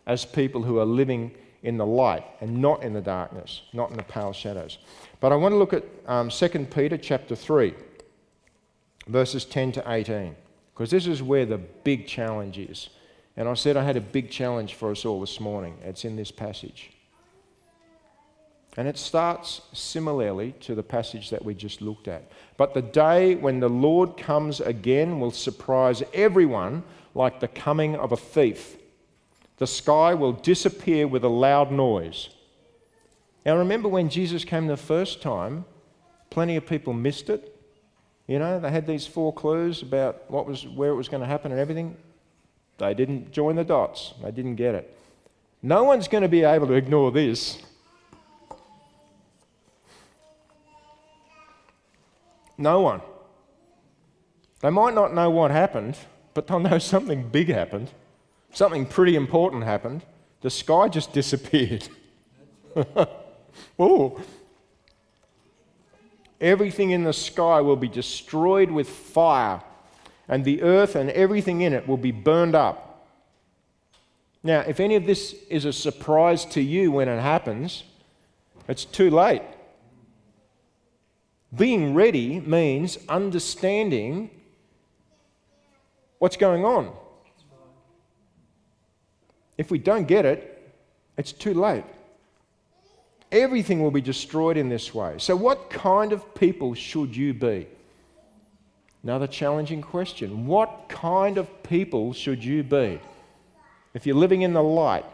as 0.06 0.24
people 0.24 0.62
who 0.62 0.78
are 0.78 0.84
living 0.84 1.32
in 1.66 1.76
the 1.76 1.84
light 1.84 2.24
and 2.40 2.62
not 2.62 2.84
in 2.84 2.92
the 2.92 3.00
darkness, 3.00 3.62
not 3.72 3.90
in 3.90 3.96
the 3.96 4.02
pale 4.04 4.32
shadows. 4.32 4.78
But 5.18 5.32
I 5.32 5.34
want 5.34 5.52
to 5.52 5.56
look 5.56 5.72
at 5.72 5.82
um, 6.06 6.28
2 6.30 6.48
Peter 6.66 6.96
chapter 6.96 7.34
3, 7.34 7.74
verses 9.08 9.44
10 9.44 9.72
to 9.72 9.90
18, 9.90 10.36
because 10.72 10.92
this 10.92 11.08
is 11.08 11.24
where 11.24 11.44
the 11.44 11.58
big 11.58 12.06
challenge 12.06 12.56
is. 12.56 12.90
And 13.36 13.48
I 13.48 13.54
said 13.54 13.76
I 13.76 13.82
had 13.82 13.96
a 13.96 14.00
big 14.00 14.30
challenge 14.30 14.74
for 14.74 14.92
us 14.92 15.04
all 15.04 15.20
this 15.20 15.40
morning. 15.40 15.76
It's 15.82 16.04
in 16.04 16.14
this 16.14 16.30
passage. 16.30 16.92
And 18.76 18.86
it 18.86 18.96
starts 18.96 19.62
similarly 19.72 20.52
to 20.60 20.76
the 20.76 20.84
passage 20.84 21.30
that 21.30 21.44
we 21.44 21.54
just 21.54 21.82
looked 21.82 22.06
at. 22.06 22.30
But 22.56 22.74
the 22.74 22.82
day 22.82 23.34
when 23.34 23.58
the 23.58 23.68
Lord 23.68 24.16
comes 24.16 24.60
again 24.60 25.18
will 25.18 25.32
surprise 25.32 26.04
everyone 26.14 26.84
like 27.12 27.40
the 27.40 27.48
coming 27.48 27.96
of 27.96 28.12
a 28.12 28.16
thief. 28.16 28.76
The 29.58 29.66
sky 29.66 30.14
will 30.14 30.32
disappear 30.32 31.08
with 31.08 31.24
a 31.24 31.28
loud 31.28 31.72
noise. 31.72 32.28
Now, 33.44 33.56
remember 33.56 33.88
when 33.88 34.10
Jesus 34.10 34.44
came 34.44 34.66
the 34.66 34.76
first 34.76 35.22
time, 35.22 35.64
plenty 36.30 36.56
of 36.56 36.66
people 36.66 36.92
missed 36.92 37.30
it. 37.30 37.56
You 38.26 38.38
know, 38.38 38.58
they 38.58 38.70
had 38.70 38.86
these 38.86 39.06
four 39.06 39.32
clues 39.32 39.82
about 39.82 40.28
what 40.30 40.46
was, 40.46 40.66
where 40.66 40.90
it 40.90 40.96
was 40.96 41.08
going 41.08 41.20
to 41.20 41.26
happen 41.26 41.52
and 41.52 41.60
everything. 41.60 41.96
They 42.78 42.92
didn't 42.92 43.32
join 43.32 43.56
the 43.56 43.64
dots, 43.64 44.14
they 44.22 44.30
didn't 44.30 44.56
get 44.56 44.74
it. 44.74 44.98
No 45.62 45.84
one's 45.84 46.08
going 46.08 46.22
to 46.22 46.28
be 46.28 46.42
able 46.42 46.66
to 46.66 46.74
ignore 46.74 47.10
this. 47.10 47.62
No 52.58 52.80
one. 52.80 53.00
They 54.60 54.70
might 54.70 54.94
not 54.94 55.14
know 55.14 55.30
what 55.30 55.50
happened, 55.50 55.96
but 56.34 56.46
they'll 56.46 56.60
know 56.60 56.78
something 56.78 57.28
big 57.28 57.48
happened. 57.48 57.90
Something 58.56 58.86
pretty 58.86 59.16
important 59.16 59.64
happened. 59.64 60.00
The 60.40 60.48
sky 60.48 60.88
just 60.88 61.12
disappeared. 61.20 61.86
oh. 63.78 64.18
Everything 66.40 66.92
in 66.92 67.04
the 67.04 67.12
sky 67.12 67.60
will 67.60 67.76
be 67.76 67.86
destroyed 67.86 68.70
with 68.70 68.88
fire, 68.88 69.60
and 70.26 70.42
the 70.42 70.62
earth 70.62 70.96
and 70.96 71.10
everything 71.10 71.60
in 71.60 71.74
it 71.74 71.86
will 71.86 71.98
be 71.98 72.12
burned 72.12 72.54
up. 72.54 73.06
Now, 74.42 74.60
if 74.60 74.80
any 74.80 74.96
of 74.96 75.04
this 75.04 75.34
is 75.50 75.66
a 75.66 75.72
surprise 75.72 76.46
to 76.46 76.62
you 76.62 76.90
when 76.90 77.10
it 77.10 77.20
happens, 77.20 77.84
it's 78.68 78.86
too 78.86 79.10
late. 79.10 79.42
Being 81.54 81.92
ready 81.92 82.40
means 82.40 82.96
understanding 83.06 84.30
what's 86.20 86.38
going 86.38 86.64
on. 86.64 86.96
If 89.58 89.70
we 89.70 89.78
don't 89.78 90.06
get 90.06 90.24
it, 90.24 90.52
it's 91.16 91.32
too 91.32 91.54
late. 91.54 91.84
Everything 93.32 93.82
will 93.82 93.90
be 93.90 94.00
destroyed 94.00 94.56
in 94.56 94.68
this 94.68 94.94
way. 94.94 95.16
So, 95.18 95.34
what 95.34 95.70
kind 95.70 96.12
of 96.12 96.34
people 96.34 96.74
should 96.74 97.16
you 97.16 97.34
be? 97.34 97.66
Another 99.02 99.26
challenging 99.26 99.82
question. 99.82 100.46
What 100.46 100.88
kind 100.88 101.38
of 101.38 101.62
people 101.62 102.12
should 102.12 102.44
you 102.44 102.62
be? 102.62 103.00
If 103.94 104.06
you're 104.06 104.16
living 104.16 104.42
in 104.42 104.52
the 104.52 104.62
light, 104.62 105.04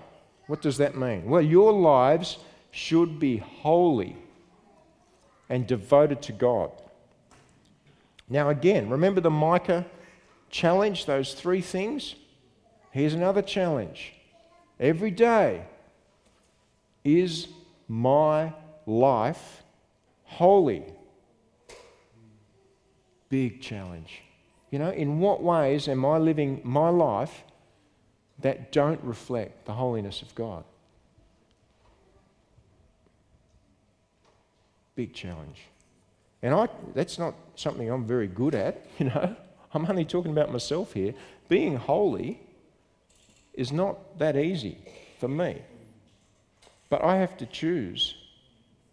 what 0.46 0.60
does 0.60 0.78
that 0.78 0.96
mean? 0.96 1.26
Well, 1.26 1.42
your 1.42 1.72
lives 1.72 2.38
should 2.70 3.20
be 3.20 3.36
holy 3.36 4.16
and 5.48 5.66
devoted 5.66 6.22
to 6.22 6.32
God. 6.32 6.70
Now, 8.28 8.48
again, 8.48 8.88
remember 8.88 9.20
the 9.20 9.30
Micah 9.30 9.84
challenge, 10.50 11.04
those 11.04 11.34
three 11.34 11.60
things? 11.60 12.14
Here's 12.90 13.14
another 13.14 13.42
challenge. 13.42 14.14
Every 14.82 15.10
day, 15.12 15.62
is 17.04 17.48
my 17.88 18.52
life 18.84 19.62
holy? 20.24 20.84
Big 23.30 23.62
challenge. 23.62 24.20
You 24.70 24.78
know, 24.78 24.90
in 24.90 25.20
what 25.20 25.42
ways 25.42 25.88
am 25.88 26.04
I 26.04 26.18
living 26.18 26.60
my 26.64 26.90
life 26.90 27.44
that 28.40 28.72
don't 28.72 29.02
reflect 29.02 29.64
the 29.64 29.72
holiness 29.72 30.20
of 30.20 30.34
God? 30.34 30.64
big 34.94 35.14
challenge. 35.14 35.62
And 36.42 36.54
I, 36.54 36.68
that's 36.94 37.18
not 37.18 37.34
something 37.56 37.90
I'm 37.90 38.04
very 38.04 38.26
good 38.26 38.54
at, 38.54 38.86
you 38.98 39.06
know. 39.06 39.36
I'm 39.74 39.86
only 39.88 40.04
talking 40.04 40.32
about 40.32 40.52
myself 40.52 40.92
here. 40.92 41.14
Being 41.48 41.76
holy 41.76 42.40
is 43.54 43.72
not 43.72 44.18
that 44.18 44.36
easy 44.36 44.78
for 45.18 45.28
me. 45.28 45.62
But 46.88 47.02
I 47.02 47.16
have 47.16 47.36
to 47.38 47.46
choose 47.46 48.14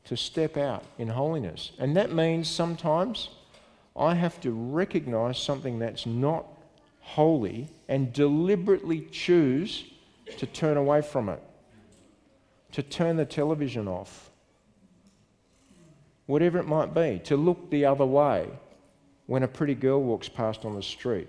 to 0.06 0.18
step 0.18 0.58
out 0.58 0.84
in 0.98 1.08
holiness. 1.08 1.72
And 1.80 1.96
that 1.98 2.12
means 2.12 2.50
sometimes 2.50 3.30
I 3.96 4.16
have 4.16 4.40
to 4.42 4.52
recognize 4.52 5.38
something 5.38 5.80
that's 5.80 6.06
not 6.06 6.46
holy 7.02 7.68
and 7.88 8.14
deliberately 8.14 9.08
choose 9.12 9.84
to 10.38 10.46
turn 10.46 10.78
away 10.78 11.02
from 11.02 11.30
it, 11.30 11.42
to 12.72 12.84
turn 12.84 13.18
the 13.18 13.26
television 13.26 13.88
off, 13.88 14.30
whatever 16.28 16.60
it 16.60 16.68
might 16.68 16.94
be, 16.94 17.20
to 17.26 17.36
look 17.36 17.70
the 17.70 17.86
other 17.86 18.06
way 18.06 18.48
when 19.26 19.44
a 19.44 19.48
pretty 19.48 19.76
girl 19.76 20.02
walks 20.02 20.30
past 20.30 20.66
on 20.66 20.76
the 20.76 20.84
street, 20.84 21.28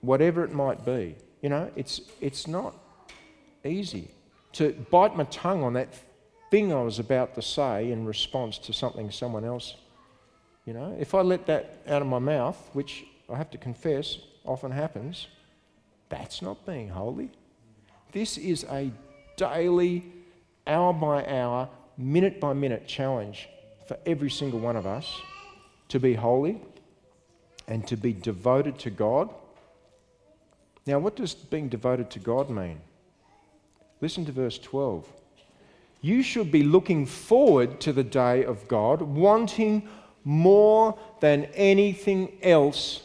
whatever 0.00 0.44
it 0.44 0.52
might 0.52 0.84
be. 0.84 1.16
You 1.44 1.50
know, 1.50 1.70
it's, 1.76 2.00
it's 2.22 2.46
not 2.46 2.74
easy 3.66 4.08
to 4.54 4.72
bite 4.90 5.14
my 5.14 5.24
tongue 5.24 5.62
on 5.62 5.74
that 5.74 5.90
thing 6.50 6.72
I 6.72 6.80
was 6.80 6.98
about 6.98 7.34
to 7.34 7.42
say 7.42 7.92
in 7.92 8.06
response 8.06 8.56
to 8.60 8.72
something 8.72 9.10
someone 9.10 9.44
else. 9.44 9.74
You 10.64 10.72
know, 10.72 10.96
if 10.98 11.14
I 11.14 11.20
let 11.20 11.44
that 11.44 11.82
out 11.86 12.00
of 12.00 12.08
my 12.08 12.18
mouth, 12.18 12.56
which 12.72 13.04
I 13.28 13.36
have 13.36 13.50
to 13.50 13.58
confess, 13.58 14.20
often 14.46 14.70
happens, 14.70 15.28
that's 16.08 16.40
not 16.40 16.64
being 16.64 16.88
holy. 16.88 17.30
This 18.12 18.38
is 18.38 18.64
a 18.70 18.90
daily, 19.36 20.02
hour 20.66 20.94
by 20.94 21.26
hour, 21.26 21.68
minute 21.98 22.40
by 22.40 22.54
minute 22.54 22.86
challenge 22.86 23.50
for 23.86 23.98
every 24.06 24.30
single 24.30 24.60
one 24.60 24.76
of 24.76 24.86
us 24.86 25.20
to 25.88 26.00
be 26.00 26.14
holy 26.14 26.58
and 27.68 27.86
to 27.88 27.98
be 27.98 28.14
devoted 28.14 28.78
to 28.78 28.88
God. 28.88 29.28
Now, 30.86 30.98
what 30.98 31.16
does 31.16 31.34
being 31.34 31.68
devoted 31.68 32.10
to 32.10 32.18
God 32.18 32.50
mean? 32.50 32.80
Listen 34.00 34.24
to 34.26 34.32
verse 34.32 34.58
12. 34.58 35.06
You 36.02 36.22
should 36.22 36.52
be 36.52 36.62
looking 36.62 37.06
forward 37.06 37.80
to 37.80 37.92
the 37.92 38.04
day 38.04 38.44
of 38.44 38.68
God, 38.68 39.00
wanting 39.00 39.88
more 40.24 40.98
than 41.20 41.44
anything 41.54 42.32
else 42.42 43.02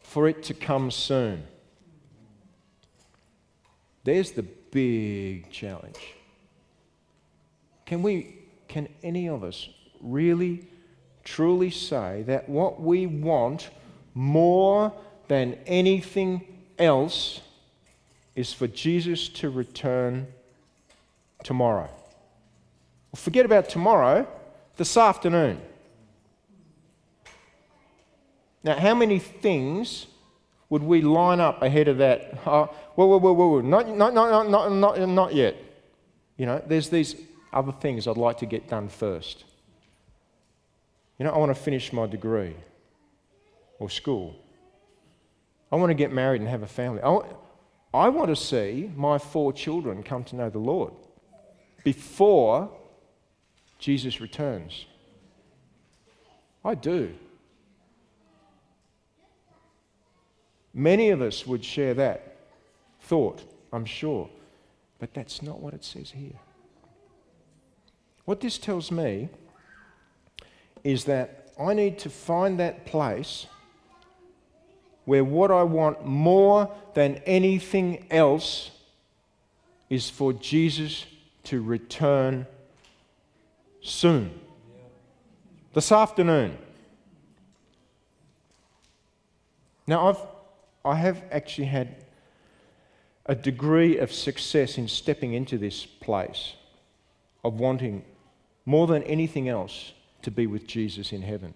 for 0.00 0.28
it 0.28 0.42
to 0.44 0.54
come 0.54 0.90
soon. 0.90 1.42
There's 4.04 4.32
the 4.32 4.42
big 4.42 5.50
challenge. 5.50 6.14
Can 7.84 8.02
we, 8.02 8.38
can 8.68 8.88
any 9.02 9.28
of 9.28 9.44
us 9.44 9.68
really, 10.00 10.66
truly 11.24 11.70
say 11.70 12.22
that 12.22 12.48
what 12.48 12.80
we 12.80 13.06
want 13.06 13.70
more 14.14 14.92
than 15.28 15.58
anything 15.66 16.53
else 16.78 17.40
is 18.34 18.52
for 18.52 18.66
Jesus 18.66 19.28
to 19.28 19.50
return 19.50 20.26
tomorrow? 21.42 21.88
Well, 21.88 23.16
forget 23.16 23.46
about 23.46 23.68
tomorrow, 23.68 24.26
this 24.76 24.96
afternoon. 24.96 25.60
Now, 28.64 28.78
how 28.78 28.94
many 28.94 29.18
things 29.18 30.06
would 30.70 30.82
we 30.82 31.02
line 31.02 31.38
up 31.38 31.62
ahead 31.62 31.86
of 31.86 31.98
that? 31.98 32.38
Uh, 32.46 32.66
whoa, 32.94 33.06
whoa, 33.06 33.18
whoa, 33.18 33.32
whoa, 33.32 33.60
not, 33.60 33.88
not, 33.88 34.14
not, 34.14 34.50
not, 34.50 34.72
not, 34.72 35.08
not 35.08 35.34
yet. 35.34 35.54
You 36.36 36.46
know, 36.46 36.62
there's 36.66 36.88
these 36.88 37.14
other 37.52 37.72
things 37.72 38.08
I'd 38.08 38.16
like 38.16 38.38
to 38.38 38.46
get 38.46 38.68
done 38.68 38.88
first. 38.88 39.44
You 41.18 41.24
know, 41.24 41.30
I 41.30 41.38
want 41.38 41.54
to 41.54 41.62
finish 41.62 41.92
my 41.92 42.06
degree 42.06 42.56
or 43.78 43.88
school. 43.88 44.34
I 45.74 45.76
want 45.76 45.90
to 45.90 45.94
get 45.94 46.12
married 46.12 46.40
and 46.40 46.48
have 46.48 46.62
a 46.62 46.68
family. 46.68 47.02
I 47.02 47.08
want, 47.08 47.26
I 47.92 48.08
want 48.08 48.28
to 48.28 48.36
see 48.36 48.92
my 48.94 49.18
four 49.18 49.52
children 49.52 50.04
come 50.04 50.22
to 50.22 50.36
know 50.36 50.48
the 50.48 50.60
Lord 50.60 50.92
before 51.82 52.70
Jesus 53.80 54.20
returns. 54.20 54.86
I 56.64 56.76
do. 56.76 57.12
Many 60.72 61.08
of 61.08 61.20
us 61.20 61.44
would 61.44 61.64
share 61.64 61.94
that 61.94 62.36
thought, 63.00 63.42
I'm 63.72 63.84
sure. 63.84 64.30
But 65.00 65.12
that's 65.12 65.42
not 65.42 65.58
what 65.58 65.74
it 65.74 65.82
says 65.82 66.12
here. 66.12 66.38
What 68.26 68.40
this 68.40 68.58
tells 68.58 68.92
me 68.92 69.28
is 70.84 71.02
that 71.06 71.50
I 71.58 71.74
need 71.74 71.98
to 71.98 72.10
find 72.10 72.60
that 72.60 72.86
place 72.86 73.48
where 75.04 75.24
what 75.24 75.50
I 75.50 75.62
want 75.62 76.04
more 76.06 76.70
than 76.94 77.16
anything 77.26 78.06
else 78.10 78.70
is 79.90 80.08
for 80.08 80.32
Jesus 80.32 81.06
to 81.44 81.62
return 81.62 82.46
soon. 83.82 84.40
This 85.74 85.92
afternoon. 85.92 86.56
Now, 89.86 90.08
I've 90.08 90.34
I 90.84 90.96
have 90.96 91.22
actually 91.30 91.68
had 91.68 91.96
a 93.26 93.34
degree 93.34 93.96
of 93.96 94.12
success 94.12 94.76
in 94.76 94.86
stepping 94.86 95.32
into 95.32 95.56
this 95.56 95.86
place 95.86 96.54
of 97.42 97.54
wanting 97.54 98.04
more 98.66 98.86
than 98.86 99.02
anything 99.04 99.48
else 99.48 99.92
to 100.22 100.30
be 100.30 100.46
with 100.46 100.66
Jesus 100.66 101.12
in 101.12 101.22
heaven. 101.22 101.54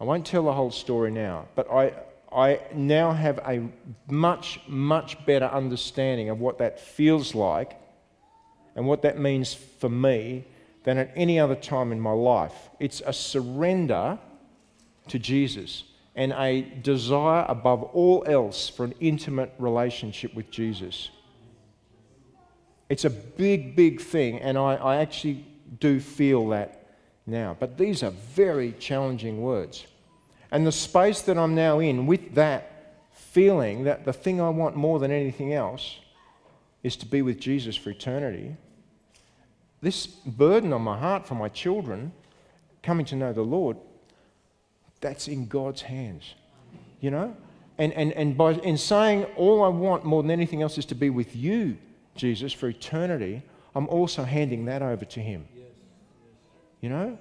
I 0.00 0.04
won't 0.04 0.26
tell 0.26 0.44
the 0.44 0.52
whole 0.54 0.70
story 0.70 1.10
now, 1.10 1.46
but 1.54 1.70
I, 1.70 1.92
I 2.32 2.60
now 2.74 3.12
have 3.12 3.38
a 3.38 3.68
much, 4.08 4.60
much 4.68 5.24
better 5.26 5.46
understanding 5.46 6.28
of 6.30 6.38
what 6.40 6.58
that 6.58 6.78
feels 6.78 7.34
like 7.34 7.80
and 8.76 8.86
what 8.86 9.02
that 9.02 9.18
means 9.18 9.52
for 9.52 9.88
me 9.88 10.44
than 10.84 10.98
at 10.98 11.12
any 11.16 11.38
other 11.40 11.56
time 11.56 11.92
in 11.92 12.00
my 12.00 12.12
life. 12.12 12.70
It's 12.78 13.02
a 13.04 13.12
surrender 13.12 14.18
to 15.08 15.18
Jesus 15.18 15.84
and 16.14 16.32
a 16.32 16.62
desire 16.82 17.44
above 17.48 17.82
all 17.82 18.24
else 18.26 18.68
for 18.68 18.84
an 18.84 18.94
intimate 19.00 19.52
relationship 19.58 20.34
with 20.34 20.50
Jesus. 20.50 21.10
It's 22.88 23.04
a 23.04 23.10
big, 23.10 23.76
big 23.76 24.00
thing, 24.00 24.40
and 24.40 24.58
I, 24.58 24.74
I 24.74 24.96
actually 24.96 25.46
do 25.78 26.00
feel 26.00 26.48
that 26.48 26.96
now. 27.26 27.56
But 27.58 27.78
these 27.78 28.02
are 28.02 28.10
very 28.10 28.72
challenging 28.72 29.40
words. 29.40 29.86
And 30.50 30.66
the 30.66 30.72
space 30.72 31.22
that 31.22 31.38
I'm 31.38 31.54
now 31.54 31.78
in 31.78 32.06
with 32.06 32.34
that 32.34 32.70
feeling 33.12 33.84
that 33.84 34.04
the 34.04 34.12
thing 34.12 34.40
I 34.40 34.48
want 34.48 34.74
more 34.74 34.98
than 34.98 35.10
anything 35.10 35.52
else 35.52 35.98
is 36.82 36.96
to 36.96 37.06
be 37.06 37.22
with 37.22 37.38
Jesus 37.38 37.76
for 37.76 37.90
eternity, 37.90 38.56
this 39.82 40.06
burden 40.06 40.72
on 40.72 40.82
my 40.82 40.98
heart 40.98 41.26
for 41.26 41.34
my 41.34 41.48
children 41.48 42.12
coming 42.82 43.06
to 43.06 43.16
know 43.16 43.32
the 43.32 43.42
Lord 43.42 43.76
that's 45.00 45.28
in 45.28 45.46
God's 45.46 45.82
hands. 45.82 46.34
You 47.00 47.10
know? 47.10 47.36
And, 47.78 47.92
and, 47.94 48.12
and 48.12 48.36
by 48.36 48.52
in 48.52 48.76
saying 48.76 49.24
all 49.36 49.62
I 49.62 49.68
want 49.68 50.04
more 50.04 50.22
than 50.22 50.30
anything 50.30 50.60
else 50.60 50.76
is 50.76 50.84
to 50.86 50.94
be 50.94 51.08
with 51.08 51.34
you, 51.34 51.78
Jesus, 52.14 52.52
for 52.52 52.68
eternity, 52.68 53.42
I'm 53.74 53.88
also 53.88 54.24
handing 54.24 54.66
that 54.66 54.82
over 54.82 55.04
to 55.04 55.20
Him. 55.20 55.46
You 56.80 56.90
know? 56.90 57.18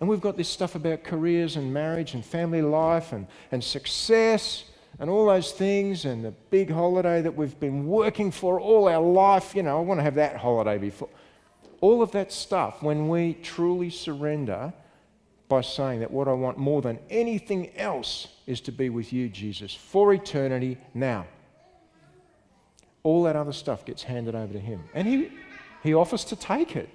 And 0.00 0.08
we've 0.08 0.20
got 0.20 0.36
this 0.36 0.48
stuff 0.48 0.74
about 0.74 1.02
careers 1.02 1.56
and 1.56 1.72
marriage 1.72 2.14
and 2.14 2.24
family 2.24 2.62
life 2.62 3.12
and, 3.12 3.26
and 3.50 3.62
success 3.62 4.64
and 5.00 5.10
all 5.10 5.26
those 5.26 5.52
things 5.52 6.04
and 6.04 6.24
the 6.24 6.32
big 6.50 6.70
holiday 6.70 7.20
that 7.22 7.34
we've 7.34 7.58
been 7.58 7.86
working 7.86 8.30
for 8.30 8.60
all 8.60 8.88
our 8.88 9.02
life. 9.02 9.54
You 9.54 9.62
know, 9.62 9.78
I 9.78 9.80
want 9.80 9.98
to 9.98 10.04
have 10.04 10.14
that 10.14 10.36
holiday 10.36 10.78
before. 10.78 11.08
All 11.80 12.02
of 12.02 12.12
that 12.12 12.32
stuff, 12.32 12.82
when 12.82 13.08
we 13.08 13.34
truly 13.34 13.90
surrender 13.90 14.72
by 15.48 15.62
saying 15.62 16.00
that 16.00 16.10
what 16.10 16.28
I 16.28 16.32
want 16.32 16.58
more 16.58 16.82
than 16.82 16.98
anything 17.08 17.74
else 17.76 18.28
is 18.46 18.60
to 18.62 18.72
be 18.72 18.90
with 18.90 19.12
you, 19.12 19.28
Jesus, 19.28 19.74
for 19.74 20.12
eternity 20.12 20.78
now. 20.94 21.26
All 23.02 23.22
that 23.22 23.36
other 23.36 23.52
stuff 23.52 23.84
gets 23.84 24.02
handed 24.02 24.34
over 24.34 24.52
to 24.52 24.58
Him. 24.58 24.82
And 24.92 25.08
He, 25.08 25.32
he 25.82 25.94
offers 25.94 26.24
to 26.26 26.36
take 26.36 26.76
it. 26.76 26.90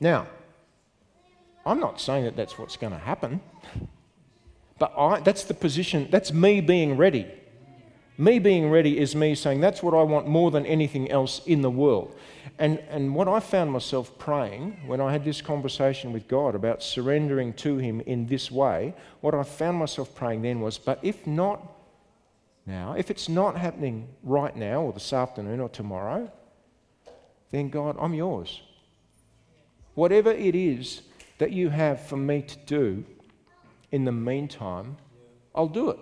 Now, 0.00 0.26
I'm 1.64 1.78
not 1.78 2.00
saying 2.00 2.24
that 2.24 2.36
that's 2.36 2.58
what's 2.58 2.76
going 2.76 2.92
to 2.92 2.98
happen, 2.98 3.40
but 4.78 4.92
I, 4.96 5.20
that's 5.20 5.44
the 5.44 5.54
position, 5.54 6.08
that's 6.10 6.32
me 6.32 6.60
being 6.60 6.96
ready. 6.96 7.26
Me 8.16 8.38
being 8.38 8.70
ready 8.70 8.98
is 8.98 9.14
me 9.14 9.34
saying 9.34 9.60
that's 9.60 9.82
what 9.82 9.94
I 9.94 10.02
want 10.02 10.26
more 10.26 10.50
than 10.50 10.66
anything 10.66 11.10
else 11.10 11.40
in 11.46 11.62
the 11.62 11.70
world. 11.70 12.14
And, 12.58 12.78
and 12.90 13.14
what 13.14 13.28
I 13.28 13.40
found 13.40 13.72
myself 13.72 14.18
praying 14.18 14.82
when 14.86 15.00
I 15.00 15.12
had 15.12 15.24
this 15.24 15.40
conversation 15.40 16.12
with 16.12 16.28
God 16.28 16.54
about 16.54 16.82
surrendering 16.82 17.54
to 17.54 17.78
Him 17.78 18.02
in 18.02 18.26
this 18.26 18.50
way, 18.50 18.94
what 19.22 19.34
I 19.34 19.42
found 19.42 19.78
myself 19.78 20.14
praying 20.14 20.42
then 20.42 20.60
was, 20.60 20.76
but 20.76 20.98
if 21.02 21.26
not 21.26 21.66
now, 22.66 22.94
if 22.96 23.10
it's 23.10 23.28
not 23.28 23.56
happening 23.56 24.08
right 24.22 24.54
now 24.54 24.82
or 24.82 24.92
this 24.92 25.12
afternoon 25.12 25.60
or 25.60 25.68
tomorrow, 25.68 26.30
then 27.50 27.68
God, 27.70 27.96
I'm 27.98 28.14
yours. 28.14 28.60
Whatever 30.00 30.30
it 30.30 30.54
is 30.54 31.02
that 31.36 31.52
you 31.52 31.68
have 31.68 32.00
for 32.00 32.16
me 32.16 32.40
to 32.40 32.56
do 32.64 33.04
in 33.92 34.06
the 34.06 34.12
meantime, 34.12 34.96
I'll 35.54 35.68
do 35.68 35.90
it. 35.90 35.98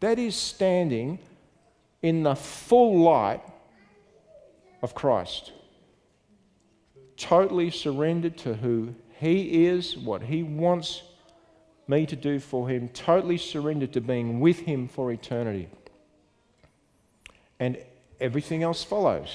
That 0.00 0.18
is 0.18 0.34
standing 0.34 1.20
in 2.02 2.24
the 2.24 2.34
full 2.34 2.98
light 2.98 3.42
of 4.82 4.92
Christ. 4.92 5.52
Totally 7.16 7.70
surrendered 7.70 8.36
to 8.38 8.54
who 8.54 8.96
He 9.20 9.66
is, 9.66 9.96
what 9.96 10.22
He 10.22 10.42
wants 10.42 11.04
me 11.86 12.06
to 12.06 12.16
do 12.16 12.40
for 12.40 12.68
Him, 12.68 12.88
totally 12.88 13.38
surrendered 13.38 13.92
to 13.92 14.00
being 14.00 14.40
with 14.40 14.58
Him 14.58 14.88
for 14.88 15.12
eternity. 15.12 15.68
And 17.60 17.78
everything 18.18 18.64
else 18.64 18.82
follows. 18.82 19.30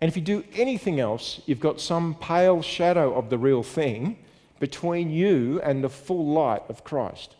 And 0.00 0.08
if 0.08 0.16
you 0.16 0.22
do 0.22 0.44
anything 0.54 1.00
else, 1.00 1.40
you've 1.46 1.60
got 1.60 1.80
some 1.80 2.14
pale 2.14 2.62
shadow 2.62 3.14
of 3.14 3.30
the 3.30 3.38
real 3.38 3.62
thing 3.62 4.18
between 4.60 5.10
you 5.10 5.60
and 5.62 5.82
the 5.82 5.88
full 5.88 6.26
light 6.26 6.62
of 6.68 6.84
Christ. 6.84 7.34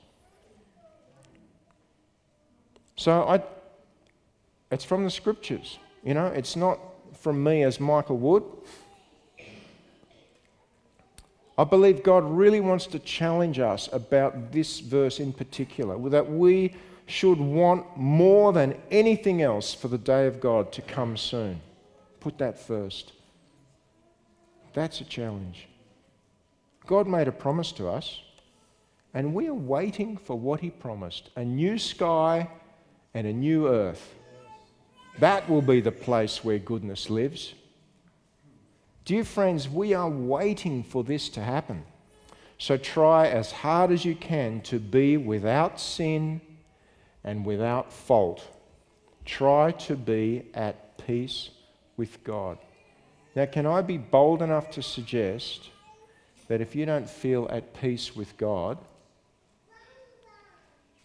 So 2.97 3.23
I, 3.23 3.43
it's 4.73 4.85
from 4.85 5.05
the 5.05 5.11
scriptures. 5.11 5.79
You 6.05 6.15
know, 6.15 6.27
it's 6.27 6.57
not 6.57 6.81
from 7.15 7.43
me 7.43 7.63
as 7.63 7.79
Michael 7.79 8.19
Wood. 8.19 8.43
I 11.57 11.65
believe 11.65 12.03
God 12.03 12.25
really 12.25 12.61
wants 12.61 12.87
to 12.89 12.99
challenge 13.01 13.59
us 13.59 13.89
about 13.93 14.53
this 14.53 14.79
verse 14.79 15.19
in 15.19 15.33
particular, 15.33 15.99
that 16.11 16.31
we 16.31 16.75
should 17.07 17.39
want 17.39 17.85
more 17.97 18.53
than 18.53 18.77
anything 18.91 19.43
else 19.43 19.75
for 19.75 19.89
the 19.89 19.99
day 19.99 20.27
of 20.27 20.41
God 20.41 20.71
to 20.73 20.83
come 20.83 21.17
soon. 21.17 21.61
Put 22.21 22.39
that 22.39 22.59
first. 22.59 23.13
That's 24.73 25.01
a 25.01 25.05
challenge. 25.05 25.69
God 26.87 27.07
made 27.07 27.29
a 27.29 27.33
promise 27.33 27.73
to 27.73 27.89
us, 27.89 28.23
and 29.15 29.35
we 29.35 29.49
are 29.49 29.55
waiting 29.55 30.17
for 30.17 30.39
what 30.39 30.61
He 30.61 30.71
promised 30.71 31.31
a 31.37 31.45
new 31.45 31.79
sky 31.79 32.49
and 33.15 33.27
a 33.27 33.33
new 33.33 33.69
earth. 33.69 34.15
That 35.19 35.49
will 35.49 35.63
be 35.63 35.81
the 35.81 35.93
place 35.93 36.45
where 36.45 36.59
goodness 36.59 37.11
lives. 37.11 37.55
Dear 39.05 39.25
friends, 39.25 39.69
we 39.69 39.95
are 39.95 40.09
waiting 40.09 40.83
for 40.83 41.03
this 41.03 41.29
to 41.31 41.43
happen. 41.43 41.85
So 42.59 42.77
try 42.77 43.29
as 43.29 43.53
hard 43.53 43.91
as 43.91 44.05
you 44.05 44.15
can 44.15 44.61
to 44.63 44.79
be 44.79 45.17
without 45.17 45.81
sin 45.81 46.41
and 47.25 47.45
without 47.47 47.93
fault. 47.93 48.47
Try 49.25 49.73
to 49.73 49.97
be 49.97 50.47
at 50.55 50.99
peace 50.99 51.51
with 51.99 52.25
God. 52.25 52.57
Now, 53.37 53.45
can 53.45 53.67
I 53.67 53.83
be 53.83 53.99
bold 53.99 54.41
enough 54.41 54.71
to 54.71 54.83
suggest 54.83 55.69
that 56.49 56.63
if 56.63 56.75
you 56.75 56.87
don't 56.87 57.09
feel 57.09 57.47
at 57.51 57.79
peace 57.79 58.17
with 58.17 58.35
God, 58.39 58.79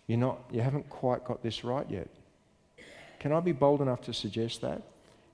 you're 0.08 0.18
not, 0.18 0.39
you 0.52 0.62
haven't 0.62 0.89
quite 0.89 1.26
got 1.26 1.44
this 1.44 1.66
right 1.66 1.86
yet? 1.89 2.08
Can 3.20 3.34
I 3.34 3.41
be 3.41 3.52
bold 3.52 3.82
enough 3.82 4.02
to 4.04 4.14
suggest 4.14 4.62
that? 4.62 4.82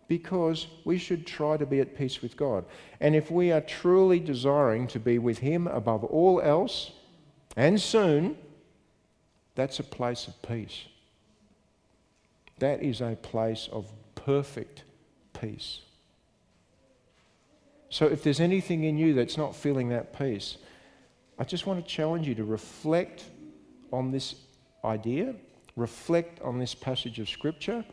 because 0.09 0.65
we 0.83 0.97
should 0.97 1.25
try 1.25 1.55
to 1.55 1.65
be 1.65 1.79
at 1.79 1.95
peace 1.95 2.21
with 2.21 2.35
God. 2.35 2.65
And 2.99 3.15
if 3.15 3.31
we 3.31 3.51
are 3.51 3.61
truly 3.61 4.19
desiring 4.19 4.87
to 4.87 4.99
be 4.99 5.19
with 5.19 5.37
Him 5.37 5.67
above 5.67 6.03
all 6.03 6.41
else, 6.41 6.91
and 7.55 7.79
soon, 7.79 8.35
that's 9.55 9.79
a 9.79 9.83
place 9.83 10.27
of 10.27 10.41
peace. 10.41 10.85
That 12.57 12.81
is 12.81 13.01
a 13.01 13.17
place 13.21 13.69
of 13.71 13.85
perfect 14.15 14.83
peace. 15.33 15.81
So 17.89 18.05
if 18.05 18.23
there's 18.23 18.39
anything 18.39 18.83
in 18.83 18.97
you 18.97 19.13
that's 19.13 19.37
not 19.37 19.55
feeling 19.55 19.89
that 19.89 20.17
peace, 20.17 20.57
I 21.39 21.43
just 21.43 21.65
want 21.65 21.83
to 21.83 21.91
challenge 21.91 22.27
you 22.27 22.35
to 22.35 22.43
reflect 22.43 23.25
on 23.91 24.11
this 24.11 24.35
idea, 24.83 25.35
reflect 25.75 26.41
on 26.41 26.59
this 26.59 26.75
passage 26.75 27.19
of 27.19 27.29
Scripture 27.29 27.83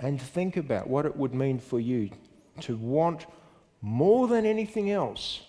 and 0.00 0.20
think 0.20 0.56
about 0.56 0.88
what 0.88 1.06
it 1.06 1.16
would 1.16 1.34
mean 1.34 1.58
for 1.58 1.80
you 1.80 2.10
to 2.60 2.76
want 2.76 3.26
more 3.80 4.28
than 4.28 4.44
anything 4.44 4.90
else 4.90 5.42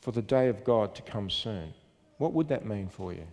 for 0.00 0.12
the 0.12 0.22
day 0.22 0.48
of 0.48 0.64
God 0.64 0.94
to 0.94 1.02
come 1.02 1.30
soon. 1.30 1.74
What 2.18 2.32
would 2.32 2.48
that 2.48 2.64
mean 2.64 2.88
for 2.88 3.12
you? 3.12 3.26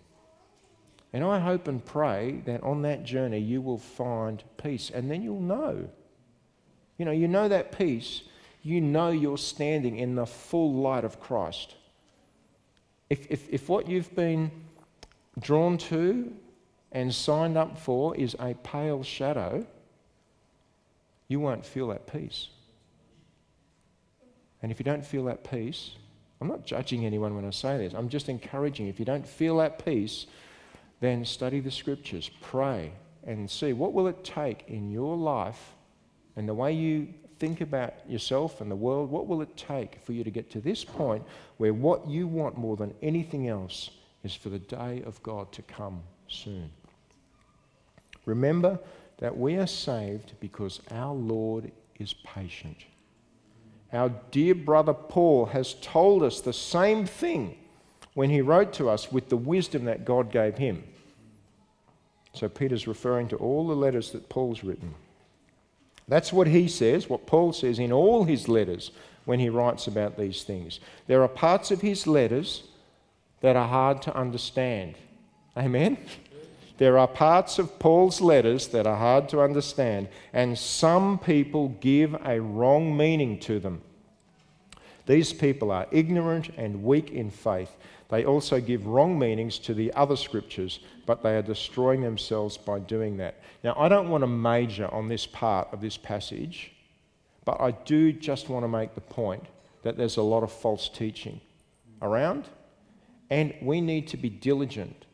And 1.17 1.25
I 1.25 1.39
hope 1.39 1.67
and 1.67 1.83
pray 1.83 2.43
that 2.45 2.61
on 2.61 2.83
that 2.83 3.03
journey 3.03 3.39
you 3.39 3.59
will 3.59 3.79
find 3.79 4.43
peace 4.57 4.91
and 4.93 5.09
then 5.09 5.23
you'll 5.23 5.41
know. 5.41 5.89
You 6.99 7.05
know, 7.05 7.11
you 7.11 7.27
know 7.27 7.47
that 7.47 7.75
peace, 7.75 8.21
you 8.61 8.81
know 8.81 9.09
you're 9.09 9.39
standing 9.39 9.97
in 9.97 10.13
the 10.13 10.27
full 10.27 10.75
light 10.75 11.03
of 11.03 11.19
Christ. 11.19 11.73
If, 13.09 13.25
if, 13.31 13.49
if 13.49 13.67
what 13.67 13.89
you've 13.89 14.15
been 14.15 14.51
drawn 15.39 15.79
to 15.89 16.31
and 16.91 17.11
signed 17.11 17.57
up 17.57 17.79
for 17.79 18.15
is 18.15 18.35
a 18.39 18.53
pale 18.53 19.01
shadow, 19.01 19.65
you 21.27 21.39
won't 21.39 21.65
feel 21.65 21.87
that 21.87 22.05
peace. 22.05 22.49
And 24.61 24.71
if 24.71 24.79
you 24.79 24.83
don't 24.83 25.03
feel 25.03 25.23
that 25.23 25.49
peace, 25.49 25.95
I'm 26.39 26.47
not 26.47 26.63
judging 26.63 27.07
anyone 27.07 27.35
when 27.35 27.43
I 27.43 27.49
say 27.49 27.79
this, 27.79 27.93
I'm 27.93 28.07
just 28.07 28.29
encouraging. 28.29 28.87
If 28.87 28.99
you 28.99 29.05
don't 29.05 29.27
feel 29.27 29.57
that 29.57 29.83
peace, 29.83 30.27
then 30.99 31.25
study 31.25 31.59
the 31.59 31.71
scriptures, 31.71 32.29
pray, 32.41 32.91
and 33.25 33.49
see 33.49 33.73
what 33.73 33.93
will 33.93 34.07
it 34.07 34.23
take 34.23 34.65
in 34.67 34.89
your 34.89 35.15
life 35.15 35.73
and 36.35 36.47
the 36.47 36.53
way 36.53 36.71
you 36.71 37.13
think 37.39 37.61
about 37.61 37.93
yourself 38.09 38.61
and 38.61 38.69
the 38.71 38.75
world, 38.75 39.09
what 39.09 39.27
will 39.27 39.41
it 39.41 39.55
take 39.57 39.99
for 40.03 40.13
you 40.13 40.23
to 40.23 40.31
get 40.31 40.49
to 40.51 40.61
this 40.61 40.83
point 40.83 41.23
where 41.57 41.73
what 41.73 42.07
you 42.07 42.27
want 42.27 42.57
more 42.57 42.75
than 42.75 42.93
anything 43.01 43.47
else 43.47 43.91
is 44.23 44.33
for 44.33 44.49
the 44.49 44.59
day 44.59 45.03
of 45.05 45.21
God 45.23 45.51
to 45.53 45.61
come 45.63 46.01
soon? 46.27 46.69
Remember 48.25 48.79
that 49.17 49.35
we 49.35 49.55
are 49.55 49.67
saved 49.67 50.33
because 50.39 50.81
our 50.91 51.13
Lord 51.13 51.71
is 51.99 52.13
patient. 52.13 52.77
Our 53.93 54.11
dear 54.31 54.53
brother 54.53 54.93
Paul 54.93 55.45
has 55.47 55.75
told 55.75 56.23
us 56.23 56.41
the 56.41 56.53
same 56.53 57.05
thing 57.05 57.57
when 58.17 58.31
he 58.31 58.41
wrote 58.41 58.73
to 58.73 58.89
us 58.89 59.11
with 59.11 59.29
the 59.29 59.37
wisdom 59.37 59.85
that 59.85 60.03
God 60.03 60.31
gave 60.31 60.57
him. 60.57 60.83
So 62.33 62.49
Peter's 62.49 62.87
referring 62.87 63.27
to 63.27 63.35
all 63.35 63.67
the 63.67 63.75
letters 63.75 64.11
that 64.13 64.27
Paul's 64.27 64.63
written. 64.63 64.95
That's 66.07 66.33
what 66.33 66.47
he 66.47 66.67
says, 66.67 67.07
what 67.07 67.27
Paul 67.27 67.53
says 67.53 67.77
in 67.77 67.91
all 67.91 68.23
his 68.23 68.47
letters 68.47 68.89
when 69.25 69.39
he 69.39 69.49
writes 69.49 69.85
about 69.85 70.17
these 70.17 70.41
things. 70.41 70.79
There 71.05 71.21
are 71.21 71.27
parts 71.27 71.69
of 71.69 71.81
his 71.81 72.07
letters 72.07 72.63
that 73.41 73.55
are 73.55 73.67
hard 73.67 74.01
to 74.01 74.17
understand. 74.17 74.95
Amen? 75.55 75.99
There 76.79 76.97
are 76.97 77.07
parts 77.07 77.59
of 77.59 77.77
Paul's 77.77 78.19
letters 78.19 78.69
that 78.69 78.87
are 78.87 78.97
hard 78.97 79.29
to 79.29 79.41
understand, 79.41 80.07
and 80.33 80.57
some 80.57 81.19
people 81.19 81.69
give 81.81 82.15
a 82.25 82.41
wrong 82.41 82.97
meaning 82.97 83.37
to 83.41 83.59
them. 83.59 83.83
These 85.05 85.33
people 85.33 85.71
are 85.71 85.87
ignorant 85.91 86.49
and 86.57 86.83
weak 86.83 87.11
in 87.11 87.29
faith. 87.29 87.71
They 88.09 88.23
also 88.23 88.61
give 88.61 88.87
wrong 88.87 89.19
meanings 89.19 89.59
to 89.59 89.73
the 89.73 89.93
other 89.93 90.15
scriptures, 90.15 90.79
but 91.05 91.23
they 91.23 91.35
are 91.35 91.41
destroying 91.41 92.01
themselves 92.01 92.57
by 92.57 92.79
doing 92.79 93.17
that. 93.17 93.41
Now, 93.63 93.75
I 93.77 93.89
don't 93.89 94.09
want 94.09 94.21
to 94.21 94.27
major 94.27 94.87
on 94.93 95.09
this 95.09 95.25
part 95.25 95.67
of 95.73 95.81
this 95.81 95.97
passage, 95.97 96.71
but 97.43 97.59
I 97.59 97.71
do 97.71 98.13
just 98.13 98.49
want 98.49 98.63
to 98.63 98.69
make 98.69 98.95
the 98.95 99.01
point 99.01 99.43
that 99.83 99.97
there's 99.97 100.17
a 100.17 100.21
lot 100.21 100.43
of 100.43 100.51
false 100.51 100.87
teaching 100.89 101.41
around, 102.01 102.45
and 103.29 103.53
we 103.61 103.81
need 103.81 104.07
to 104.07 104.17
be 104.17 104.29
diligent 104.29 105.05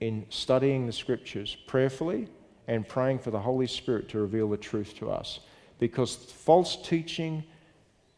in 0.00 0.26
studying 0.28 0.86
the 0.86 0.92
scriptures 0.92 1.56
prayerfully 1.66 2.28
and 2.68 2.86
praying 2.86 3.18
for 3.18 3.30
the 3.30 3.40
Holy 3.40 3.66
Spirit 3.66 4.08
to 4.10 4.18
reveal 4.18 4.48
the 4.48 4.56
truth 4.56 4.94
to 4.96 5.10
us. 5.10 5.40
Because 5.78 6.14
false 6.14 6.76
teaching 6.76 7.44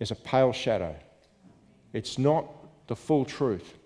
is 0.00 0.10
a 0.10 0.16
pale 0.16 0.52
shadow, 0.52 0.96
it's 1.92 2.18
not 2.18 2.46
the 2.88 2.96
full 2.96 3.24
truth. 3.24 3.78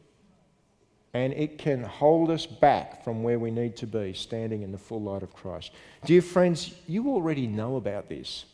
And 1.16 1.32
it 1.32 1.56
can 1.56 1.82
hold 1.82 2.30
us 2.30 2.44
back 2.44 3.02
from 3.02 3.22
where 3.22 3.38
we 3.38 3.50
need 3.50 3.74
to 3.76 3.86
be, 3.86 4.12
standing 4.12 4.60
in 4.60 4.70
the 4.70 4.76
full 4.76 5.00
light 5.00 5.22
of 5.22 5.32
Christ. 5.32 5.70
Dear 6.04 6.20
friends, 6.20 6.74
you 6.86 7.08
already 7.08 7.46
know 7.46 7.76
about 7.76 8.10
this. 8.10 8.44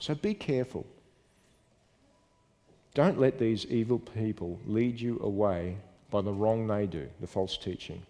So 0.00 0.14
be 0.14 0.32
careful. 0.32 0.86
Don't 2.94 3.20
let 3.20 3.38
these 3.38 3.66
evil 3.66 3.98
people 3.98 4.58
lead 4.64 4.98
you 4.98 5.20
away 5.22 5.76
by 6.10 6.22
the 6.22 6.32
wrong 6.32 6.66
they 6.66 6.86
do, 6.86 7.06
the 7.20 7.26
false 7.26 7.58
teaching. 7.58 8.00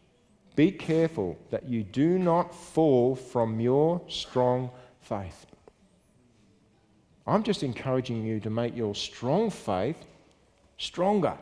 Be 0.54 0.70
careful 0.70 1.36
that 1.50 1.68
you 1.68 1.82
do 1.82 2.16
not 2.16 2.54
fall 2.54 3.16
from 3.16 3.58
your 3.58 4.00
strong 4.06 4.70
faith. 5.00 5.46
I'm 7.26 7.42
just 7.42 7.64
encouraging 7.64 8.24
you 8.24 8.38
to 8.38 8.50
make 8.50 8.76
your 8.76 8.94
strong 8.94 9.50
faith 9.50 10.06
stronger. 10.76 11.36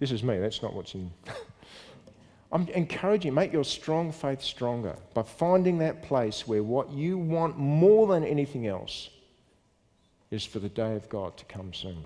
This 0.00 0.10
is 0.10 0.24
me, 0.24 0.38
that's 0.38 0.62
not 0.62 0.74
what's 0.74 0.94
in. 0.94 1.12
I'm 2.52 2.66
encouraging, 2.68 3.32
make 3.32 3.52
your 3.52 3.64
strong 3.64 4.10
faith 4.10 4.42
stronger 4.42 4.96
by 5.14 5.22
finding 5.22 5.78
that 5.78 6.02
place 6.02 6.48
where 6.48 6.64
what 6.64 6.90
you 6.90 7.16
want 7.16 7.58
more 7.58 8.08
than 8.08 8.24
anything 8.24 8.66
else 8.66 9.10
is 10.30 10.44
for 10.44 10.58
the 10.58 10.68
day 10.68 10.96
of 10.96 11.08
God 11.08 11.36
to 11.36 11.44
come 11.44 11.72
soon. 11.72 12.04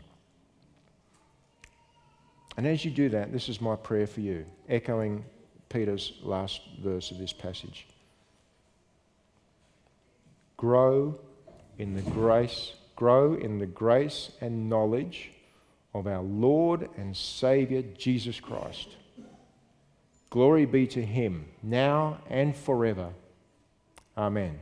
And 2.56 2.66
as 2.66 2.84
you 2.84 2.90
do 2.90 3.08
that, 3.10 3.32
this 3.32 3.48
is 3.48 3.60
my 3.60 3.76
prayer 3.76 4.06
for 4.06 4.20
you, 4.20 4.44
echoing 4.68 5.24
Peter's 5.68 6.12
last 6.22 6.60
verse 6.82 7.10
of 7.10 7.18
this 7.18 7.32
passage. 7.32 7.86
Grow 10.56 11.18
in 11.78 11.94
the 11.94 12.02
grace, 12.02 12.74
grow 12.96 13.34
in 13.34 13.58
the 13.58 13.66
grace 13.66 14.30
and 14.40 14.68
knowledge 14.68 15.30
of 15.94 16.06
our 16.06 16.22
Lord 16.22 16.88
and 16.96 17.16
Saviour 17.16 17.82
Jesus 17.96 18.40
Christ. 18.40 18.88
Glory 20.30 20.66
be 20.66 20.86
to 20.88 21.04
him, 21.04 21.46
now 21.62 22.18
and 22.28 22.56
forever. 22.56 23.10
Amen. 24.18 24.58